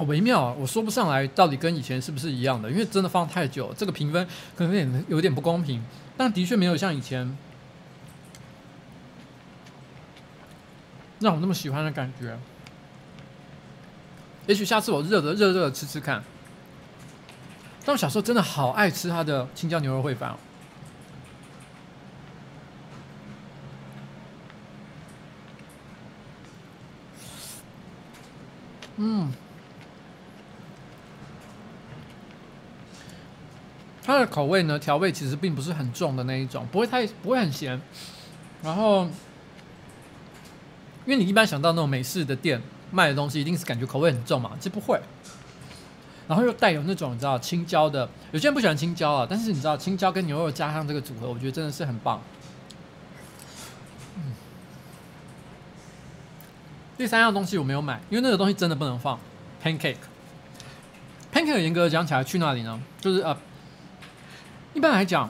[0.00, 4.26] 好微妙啊，我说不上来到底跟以前是不是一样的，因为真的放太久，这个评分
[4.56, 5.84] 可能有点有点不公平，
[6.16, 7.36] 但的确没有像以前
[11.18, 12.38] 让我那么喜欢的感觉。
[14.46, 16.24] 也许下次我热的热热的吃吃看。
[17.84, 20.36] 但我小时候真的好爱吃它的青椒牛肉烩饭哦。
[28.96, 29.30] 嗯。
[34.10, 37.80] 它的口味呢，调味其实并不是很重的那一种，不会太不会很咸。
[38.60, 39.04] 然后，
[41.06, 45.00] 因为你一般想到那种美式的店卖的东西，一定是感觉口味很重嘛，其实不会。
[46.26, 52.20] 然后又带有那种你知道青椒的，有些人不喜欢青椒啊，但是你知道青椒跟牛肉加上这个组合，我觉得真的是很棒。
[54.16, 54.34] 嗯。
[56.98, 59.18] 第三样东西我没有买，因为那个东西真的不能放。
[59.62, 59.96] Pancake。
[61.32, 62.80] Pancake 严格讲起来去哪里呢？
[63.00, 63.36] 就是呃。
[64.72, 65.28] 一般来讲，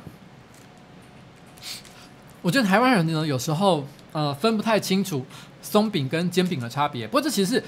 [2.43, 5.25] 我觉得台湾人呢，有时候呃分不太清楚
[5.63, 7.07] 松饼跟煎饼的差别。
[7.07, 7.65] 不过这其实是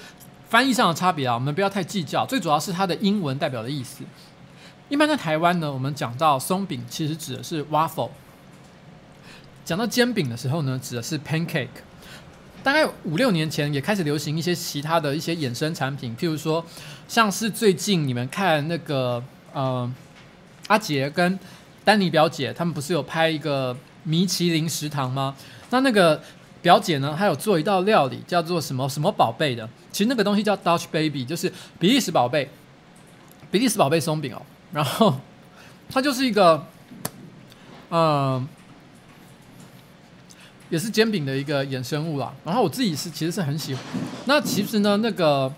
[0.49, 2.27] 翻译上的差别啊，我们不要太计较。
[2.27, 4.05] 最主要是它的英文代表的意思。
[4.91, 8.11] 一般在台湾呢，我们讲到松饼，其实指的是 waffle；
[9.64, 11.68] 讲到煎饼的时候呢，指的是 pancake。
[12.62, 16.64] 大概五六年前也开始流行一些其他的一些衍生产品，譬如说
[17.09, 19.91] 像是最近你们看那个呃
[20.68, 21.37] 阿杰跟
[21.85, 25.35] 丹尼表姐他们不是有拍一个米其林食堂吗？
[25.70, 26.22] 那那个
[26.61, 32.49] 表姐呢，她有做一道料理叫做什么什么宝贝的，其实那个东西叫 Dutch Baby，就是比利时宝贝，
[33.51, 34.43] 比利时宝贝松饼哦。
[34.72, 35.18] 然后
[35.89, 36.64] 它就是一个，
[37.91, 38.47] 嗯、
[40.70, 42.33] 也是煎饼的一个衍生物啦。
[42.45, 43.83] 然后我自己是其实是很喜欢。
[44.26, 45.53] 那其实呢，那个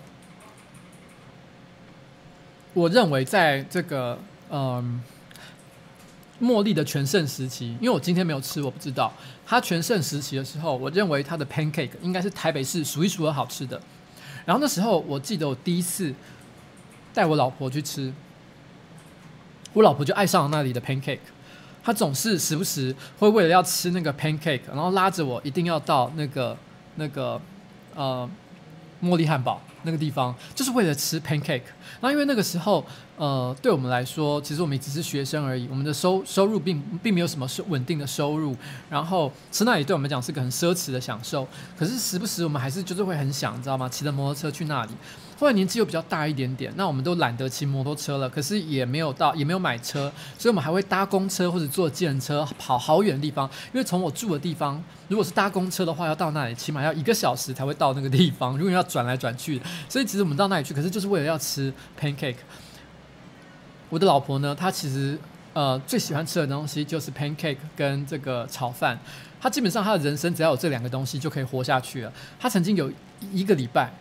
[2.73, 4.17] 我认为在这个
[4.49, 5.01] 嗯。
[6.45, 9.11] 茉莉的全盛时期，因为我今天没有吃，我不知道。
[9.45, 13.81] 它全盛时期的时候，我认为它的 pancake 应该是台北市数一数二好吃的。
[14.45, 16.13] 然后那时候，我记得我第一次
[17.13, 18.13] 带我老婆去吃，
[19.73, 21.19] 我老婆就爱上了那里的 pancake。
[21.83, 26.57] 她总是时不时会为了要吃那个 pancake，然后拉着我一定要到那个
[26.95, 27.41] 那个
[27.95, 28.29] 呃
[29.01, 31.61] 茉莉汉堡那个地方，就是为了吃 pancake。
[32.01, 32.85] 那因为那个时候，
[33.17, 38.55] 呃，对我们来说，其实我们也只是学生而已，我们的收收入并并没有什么是稳定的收入，
[38.89, 41.47] 然后吃那里对我们讲是个很奢侈的享受。
[41.77, 43.87] 可是时不时我们还是就是会很想，你知道吗？
[43.87, 44.91] 骑着摩托车去那里。
[45.37, 53.49] 后来年纪又比较大一点点，那我们都懒得骑摩托车了，可是也没有到，也没有买车，所以我们还会搭公车或者坐计程车跑好远的地方。
[53.73, 62.35] 因为从我住的地方，如果是搭公车的话，要到那里起码要一个小时才会到那个地方，如果要转来转去，所以其实我们到那里去，可是就是为了要吃 pancake。
[63.89, 65.17] 我的老婆呢，她其实
[65.53, 68.99] 呃最喜欢吃的东西就是 pancake 跟这个炒饭。
[69.39, 72.13] 她基本上她的人生只要有这两个东西就可以活下去了。
[72.39, 72.91] 她曾经有
[73.31, 73.91] 一个礼拜。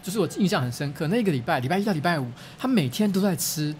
[0.00, 3.74] 就是我印象很深刻，那一个礼拜，礼拜一到礼拜五，她每天都在吃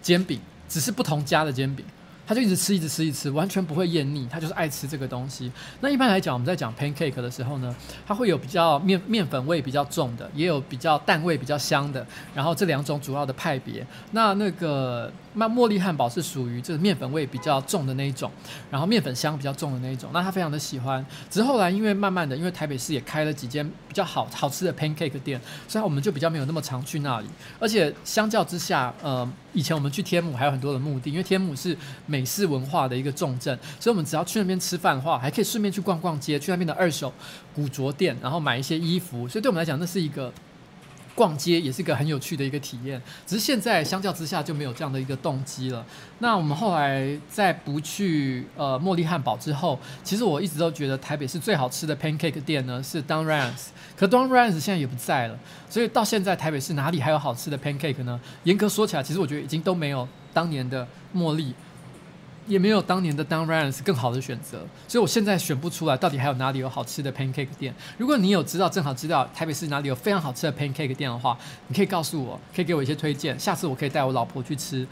[0.00, 1.84] 煎饼，只是不同家的煎饼。
[2.26, 4.26] 他就一直吃，一直吃，一直吃，完全不会厌腻。
[4.30, 5.50] 他就是爱吃这个东西。
[5.80, 7.74] 那一般来讲，我们在讲 pancake 的时候呢，
[8.06, 12.06] 它会有比较面面粉味比较重的，也有比较蛋味比较香的。
[12.34, 13.86] 然后这两种主要的派别。
[14.12, 18.30] 那那个那茉莉汉堡是属于这个面粉味比较重的那一种，
[18.70, 20.10] 然后面粉香比较重的那一种。
[20.12, 21.04] 那他非常的喜欢。
[21.30, 27.26] 只是后来因为慢慢的，因为台北市也开了几间比较好好吃的 pancake 店，所以我们就比较没有那么常去那里。
[27.58, 29.28] 而且相较之下，呃。
[29.56, 37.12] 以前我们去天母还有很多的目的，因为天母是美式文化的一个重镇，所以我们只要去那边吃饭的话，还可以顺便去逛逛街，去那边的二手
[37.54, 39.28] 古着店，然后买一些衣服。
[39.28, 40.32] 所以对我们来讲，那是一个
[41.14, 43.00] 逛街，也是一个很有趣的一个体验。
[43.26, 45.84] 只是现在相较之下就没有这样的一个动机了。
[46.18, 53.68] 那我们后来在不去呃茉莉汉堡之后，其实我一直都觉得台北市最好吃的 pancake 店呢是 Don Rans，。
[53.96, 55.38] 可 Don Rans 现在也不在了，
[55.70, 58.20] 所以到现在台北市哪里还有好吃的 pancake 呢？
[58.42, 61.54] 严格说起来，其实我觉得已经都没有当年的茉莉，
[62.46, 64.58] 也没有当年的 Don r a n s 更好的选择。
[64.86, 67.74] 所以我现在选不出来到底还有哪里有好吃的 pancake 店。
[67.98, 71.36] 如果你有知道，正好知道台北市哪里有非常好吃的 pancake 店的话，
[71.68, 74.86] 你可以告诉我，可以给我一些推荐，下次我可以带我老婆去吃。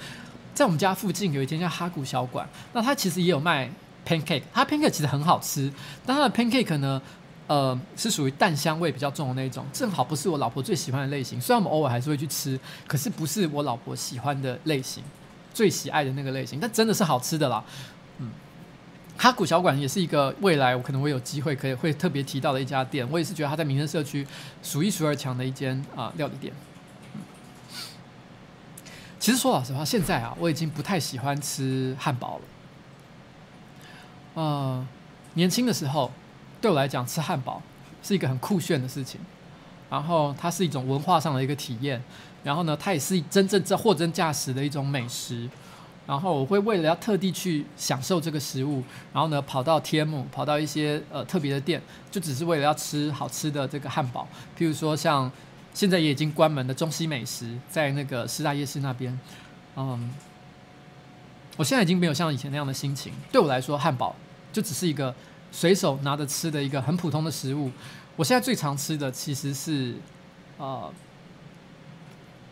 [0.54, 3.70] 在我们家附近有一间叫哈古小馆，那它其实也有卖
[4.06, 5.72] pancake，它 pancake 其实很好吃，
[6.04, 7.00] 但它的 pancake 呢？
[7.48, 11.38] 呃，是属于蛋香味比较重的那种，正好不是我老婆最喜欢的类型。
[11.38, 15.02] 虽然我们偶尔还是会去吃，可是不是我老婆喜欢的类型，
[15.54, 16.58] 最喜爱的那个类型。
[16.60, 17.62] 但真的是好吃的啦，
[18.18, 18.30] 嗯。
[19.16, 23.06] 哈古小馆也是一个未来我可能会有机会可以会特别提到的一家店。
[23.10, 24.26] 我也是觉得它在民生社区
[24.62, 26.52] 数一数二强的一间啊、料理店。
[29.20, 32.44] 其实说老实话，现在啊，我已经不太喜欢吃汉堡了。
[34.34, 34.86] 呃，
[35.34, 36.10] 年轻的时候。
[36.60, 37.60] 对我来讲，吃汉堡
[38.04, 39.20] 是一个很酷炫的事情，
[39.90, 42.00] 然后它是一种文化上的一个体验，
[42.42, 45.48] 然后呢，它也是真正在货真价实的一种美食，
[46.06, 48.82] 然后我会为了要特地去享受这个食物，
[49.12, 51.80] 然后呢，跑到天母，跑到一些呃特别的店，
[52.10, 54.26] 就只是为了要吃好吃的这个汉堡，
[54.58, 55.30] 譬如说像
[55.72, 59.18] 现在也已经关门的中西美食，在那个师大夜市那边，
[59.76, 60.10] 嗯，
[61.56, 64.14] 我现在已经没有像以前那样的心情，对我来说，汉堡
[64.52, 65.14] 就只是一个。
[65.54, 67.70] 随手拿着吃的一个很普通的食物，
[68.16, 69.94] 我现在最常吃的其实是，
[70.56, 70.90] 呃，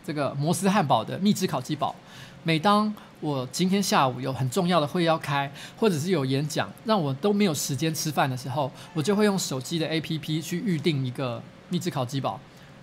[0.05, 1.95] 这个摩斯汉堡的蜜汁烤鸡堡。
[2.43, 12.39] 每当我今天下午有很重要的会要开，或者是有演讲，让我都没有时间吃饭的时候，我就会用手机的 APP 去预定一个蜜汁烤鸡堡。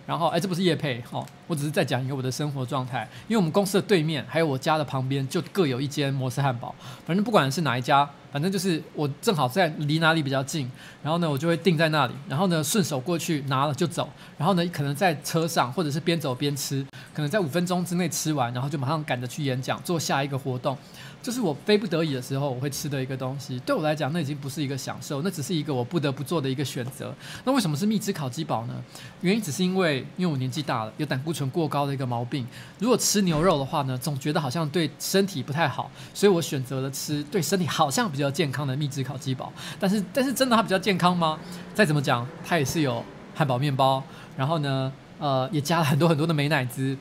[0.09, 3.06] 然后，哎，这不是叶配哦，我只是在讲一个我的生活状态。
[3.28, 6.74] 因为我们公司的对面还有我家的旁边，就各有一间摩斯汉堡。
[7.06, 8.09] 反正不管是哪一家。
[8.30, 10.70] 反正就是我正好在离哪里比较近，
[11.02, 14.06] 然后呢，我就会定在那里，然后呢，顺手过去拿了就走，
[14.36, 16.84] 然后呢，可能在车上或者是边走边吃，
[17.14, 20.76] 可能在五分钟之内吃完，然后就马上赶着去演讲，做下一个活动。
[21.20, 23.58] 就是我非不得已的时候，我会吃的一个东西。
[23.60, 27.14] 对我来讲，那已经不是一个享受，那只是一个我不得不做的一个选择。
[27.44, 28.74] 那为什么是蜜汁烤鸡堡呢？
[29.20, 32.46] 原因只是因为，因为我年纪大了，有胆固醇过高的一个毛病。
[32.78, 39.52] 如果吃牛肉的话呢，总觉得好像对身体不太好，所以我选择了吃对身体好像比较健康的蜜汁烤鸡堡。
[39.78, 41.38] 但是，但是真的它比较健康吗？
[41.74, 43.04] 再怎么讲，它也是有
[43.34, 44.02] 汉堡面包，
[44.36, 46.96] 然后呢，呃，也加了很多很多的美乃滋。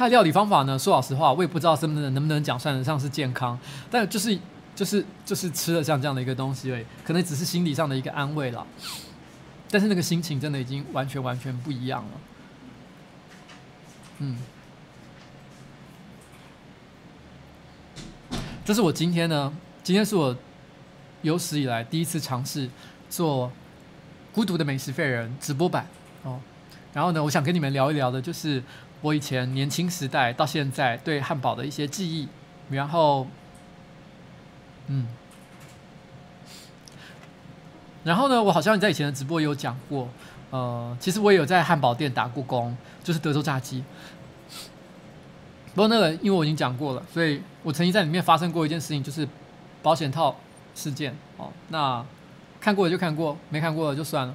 [0.00, 0.78] 它的料理方法呢？
[0.78, 3.58] 说老实话，我也不知道能不能能不能讲算得上是健康，
[3.90, 4.38] 但就是
[4.74, 8.66] 就是就是吃了像这样的一个东西而已，可能只是心理上的一个安慰了。
[9.68, 12.10] 但是那个心情真的已经完全完全不一样了。
[14.20, 14.38] 嗯，
[18.64, 20.34] 这是我今天呢，今天是我
[21.20, 22.70] 有史以来第一次尝试
[23.10, 23.48] 做
[24.32, 25.86] 《孤独的美食废人》直播版
[26.22, 26.40] 哦。
[26.94, 28.62] 然后呢，我想跟你们聊一聊的，就是。
[29.02, 32.28] 我以前年轻时代到现在对汉堡的一些记忆，
[32.68, 33.26] 然后，
[34.88, 35.06] 嗯，
[38.04, 40.08] 然后呢，我好像在以前的直播有讲过，
[40.50, 43.82] 呃，其实我也有在汉堡店打过工，就是德州炸鸡。
[45.74, 49.26] 不过那个，因为我已经讲过了，所以我曾经在里面发生过一件事情，就是
[49.82, 50.36] 保险套
[50.74, 51.16] 事件。
[51.36, 52.04] 哦，那
[52.60, 54.34] 看过的就看过，没看过的就算了，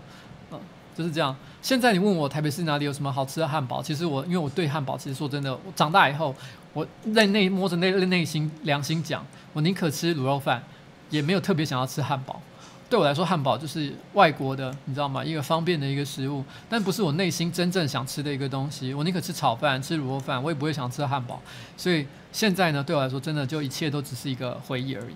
[0.52, 0.60] 嗯，
[0.96, 1.36] 就是这样。
[1.66, 3.82] 现在你问我台北市哪里有什么好吃的汉堡？
[3.82, 6.36] 其实我因为我对汉堡，其实说真的，我长大以后，
[6.74, 10.62] 我在内摸着内内心良心讲，我宁可吃卤肉饭，
[11.10, 12.40] 也没有特别想要吃汉堡。
[12.88, 15.26] 对我来说，汉堡就是外国的，你知道吗？
[15.26, 18.94] 一个方便的一个食物，但不是我内心真正想吃的一个东西。
[18.94, 21.42] 我宁可吃炒饭、吃卤肉饭，我也不会想吃汉堡。
[21.76, 25.16] 所以现在呢，对我来说，真的就一切都只是一个回忆而已。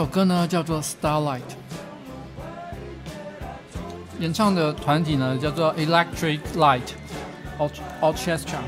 [0.00, 1.40] 这首歌呢叫做《Starlight》，
[4.18, 6.80] 演唱的团体呢叫做 Electric Light
[8.00, 8.60] Orchestra。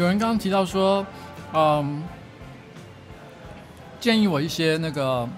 [0.00, 1.06] 有人刚刚提到说，
[1.52, 2.02] 嗯，
[4.00, 5.28] 建议我一些那个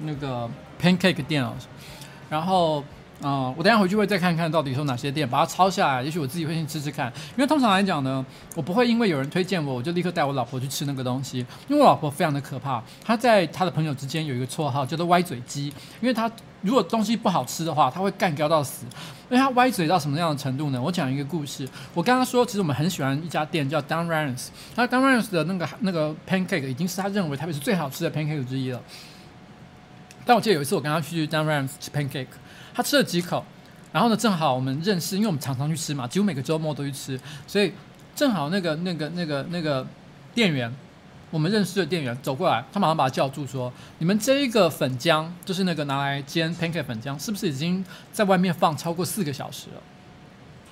[0.00, 0.46] 那个
[0.78, 1.54] pancake 店哦，
[2.28, 2.84] 然后，
[3.22, 7.10] 嗯，我等下回去会再看看到底有哪些店，把它抄下来，也许我自己会先吃吃看。
[7.30, 11.38] 因为通常来讲呢，我不会因为有人推荐我，我就立刻带我老婆去吃那个东西。
[11.66, 15.68] 因为我老婆非常的可怕，她在她的朋友之间有一个绰号叫做歪嘴鸡，
[16.00, 18.84] 因为她如果东西不好吃的话，她会干譙到死。
[19.30, 20.80] 因为她歪嘴到什么样的程度呢？
[20.80, 21.66] 我讲一个故事。
[21.94, 28.80] 我刚刚说，其实我们很喜欢一家店叫 Don Rance，他 Don Rance 的那个那个 pancake 已经是他认为台北是最好吃的 pancake 之一了。
[30.26, 32.26] 但我记得有一次我跟他去 Dan Rans 吃 pancake，
[32.76, 33.42] 他吃了几口，
[33.90, 37.72] 然后呢，正好我们认识，因为我们常常去吃嘛，几乎每个周末都去吃，所以
[38.14, 39.86] 正好那个那个那个那个
[40.34, 40.70] 店员。
[41.32, 49.82] 我们认识的店员走过来，他马上把他叫住，说：“你们这一个粉浆，就是那个拿来煎 pancake 粉浆，是不是已经在外面放超过四个小时了？”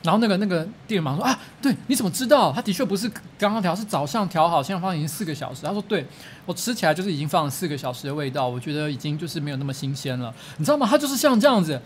[0.05, 2.53] 然后那个那个店员说：“啊，对，你怎么知道？
[2.53, 3.09] 他的确不是
[3.39, 6.07] 刚刚调，是早上调好，现在放已经四个小时。”他说：“对，
[6.45, 10.87] 我吃起来就是已经放了四个小时的味道，我觉得已经就是没有那么新鲜了，你知道吗？
[10.87, 11.81] 他就是像这样子，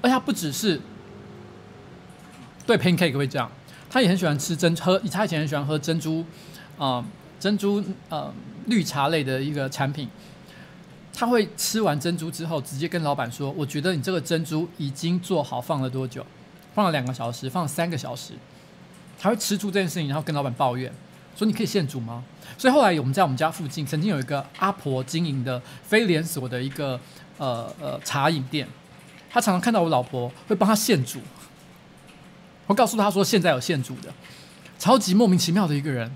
[0.00, 0.80] 而且他不只是
[2.64, 3.50] 对 pancake 会这样，
[3.90, 6.24] 他也很喜欢吃珍喝，他以前很喜欢喝珍珠
[6.78, 7.04] 啊。”
[7.38, 8.32] 珍珠呃
[8.64, 10.08] 绿茶类的一个产品，
[11.12, 16.24] 他会吃完珍珠之后，直接跟老板说：“我觉得你这个珍珠已经做好放了多久？
[16.76, 18.34] 放了两个小时，放了三个小时。”
[19.18, 20.92] 他会吃出这件事情，然后跟老板抱怨
[21.34, 22.22] 说：“你可以现煮吗？”
[22.58, 27.00] 所以后来我们在我们家附近曾经有一个阿婆经营的非连锁的一个
[27.38, 28.68] 呃呃茶饮店，
[29.30, 31.18] 他常常看到我老婆会帮他现煮，
[32.66, 34.12] 我告诉他说：“现在有现煮的，
[34.78, 36.14] 超级莫名其妙的一个人。”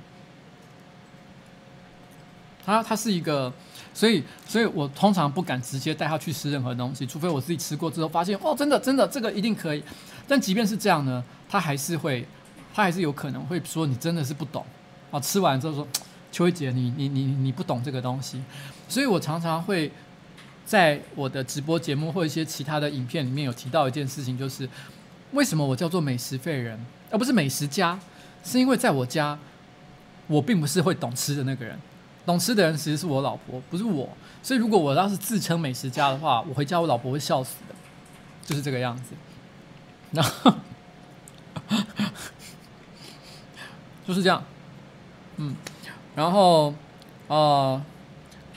[2.62, 3.50] 他他是一个，
[3.92, 9.82] 所以所以我通常不敢直接带他去吃任何东西，除非我自己吃过之后发现哦，真的真的这个一定可以。
[10.28, 12.24] 但即便是这样呢，他还是会，
[12.72, 14.64] 他还是有可能会说你真的是不懂
[15.10, 15.18] 啊。
[15.18, 15.88] 吃完之后说，
[16.30, 18.40] 秋怡姐，你你你你不懂这个东西。
[18.88, 19.90] 所以我常常会
[20.64, 24.68] 在我的直播节目或一些其他的影片里面有提到一件事情，就是
[25.32, 26.78] 为什么我叫做美食废人
[27.10, 27.98] 而不是美食家，
[28.44, 29.36] 是因为在我家，
[30.28, 31.76] 我并不是会懂吃的那个人。
[32.30, 34.08] 懂吃的人其实是我老婆，不是我。
[34.40, 37.74] 所以如果我要是自称美食家的话，我回家我老婆会笑死的，
[38.44, 39.14] 就是这个样子。
[40.12, 40.52] 然后
[44.06, 44.40] 就是这样，
[45.38, 45.56] 嗯，
[46.14, 46.72] 然后
[47.26, 47.82] 呃，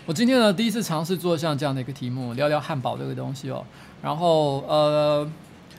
[0.06, 3.66] 我今天呢第一次尝试做像这样的一个题目，聊聊汉堡这个东西哦。
[4.04, 5.28] 然后呃，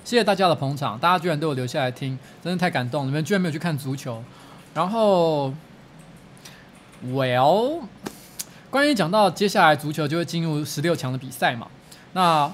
[0.05, 3.07] 谢谢大家的捧场，大家居然都有留下来听，真的太感动了。
[3.07, 4.21] 你们居然没有去看足球，
[4.75, 5.55] 然后。
[7.03, 7.83] Well，
[8.71, 11.69] 关于讲到接下来足球就会进入十六强的比赛嘛，
[12.13, 12.53] 那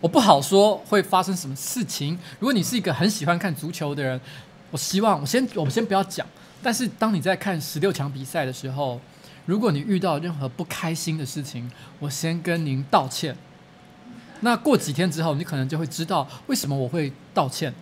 [0.00, 2.18] 我不好说会发生什么事情。
[2.38, 4.20] 如果你是一个很喜欢看足球的人，
[4.70, 6.26] 我希望我先我们先不要讲。
[6.62, 9.00] 但是当你在看十六强比赛的时候，
[9.46, 13.36] 如果你遇到任何不开心的事情，我先跟您道歉。
[14.40, 17.72] 那过几天之后，你可能就会知道为什么我会道歉。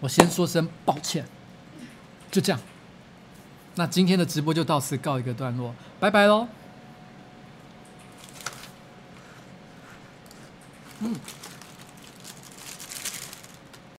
[0.00, 1.24] 我先说声抱歉，
[2.30, 2.60] 就这样。
[3.76, 6.48] 那今天的直播就到此告一个段落，拜拜喽。
[11.00, 11.14] 嗯。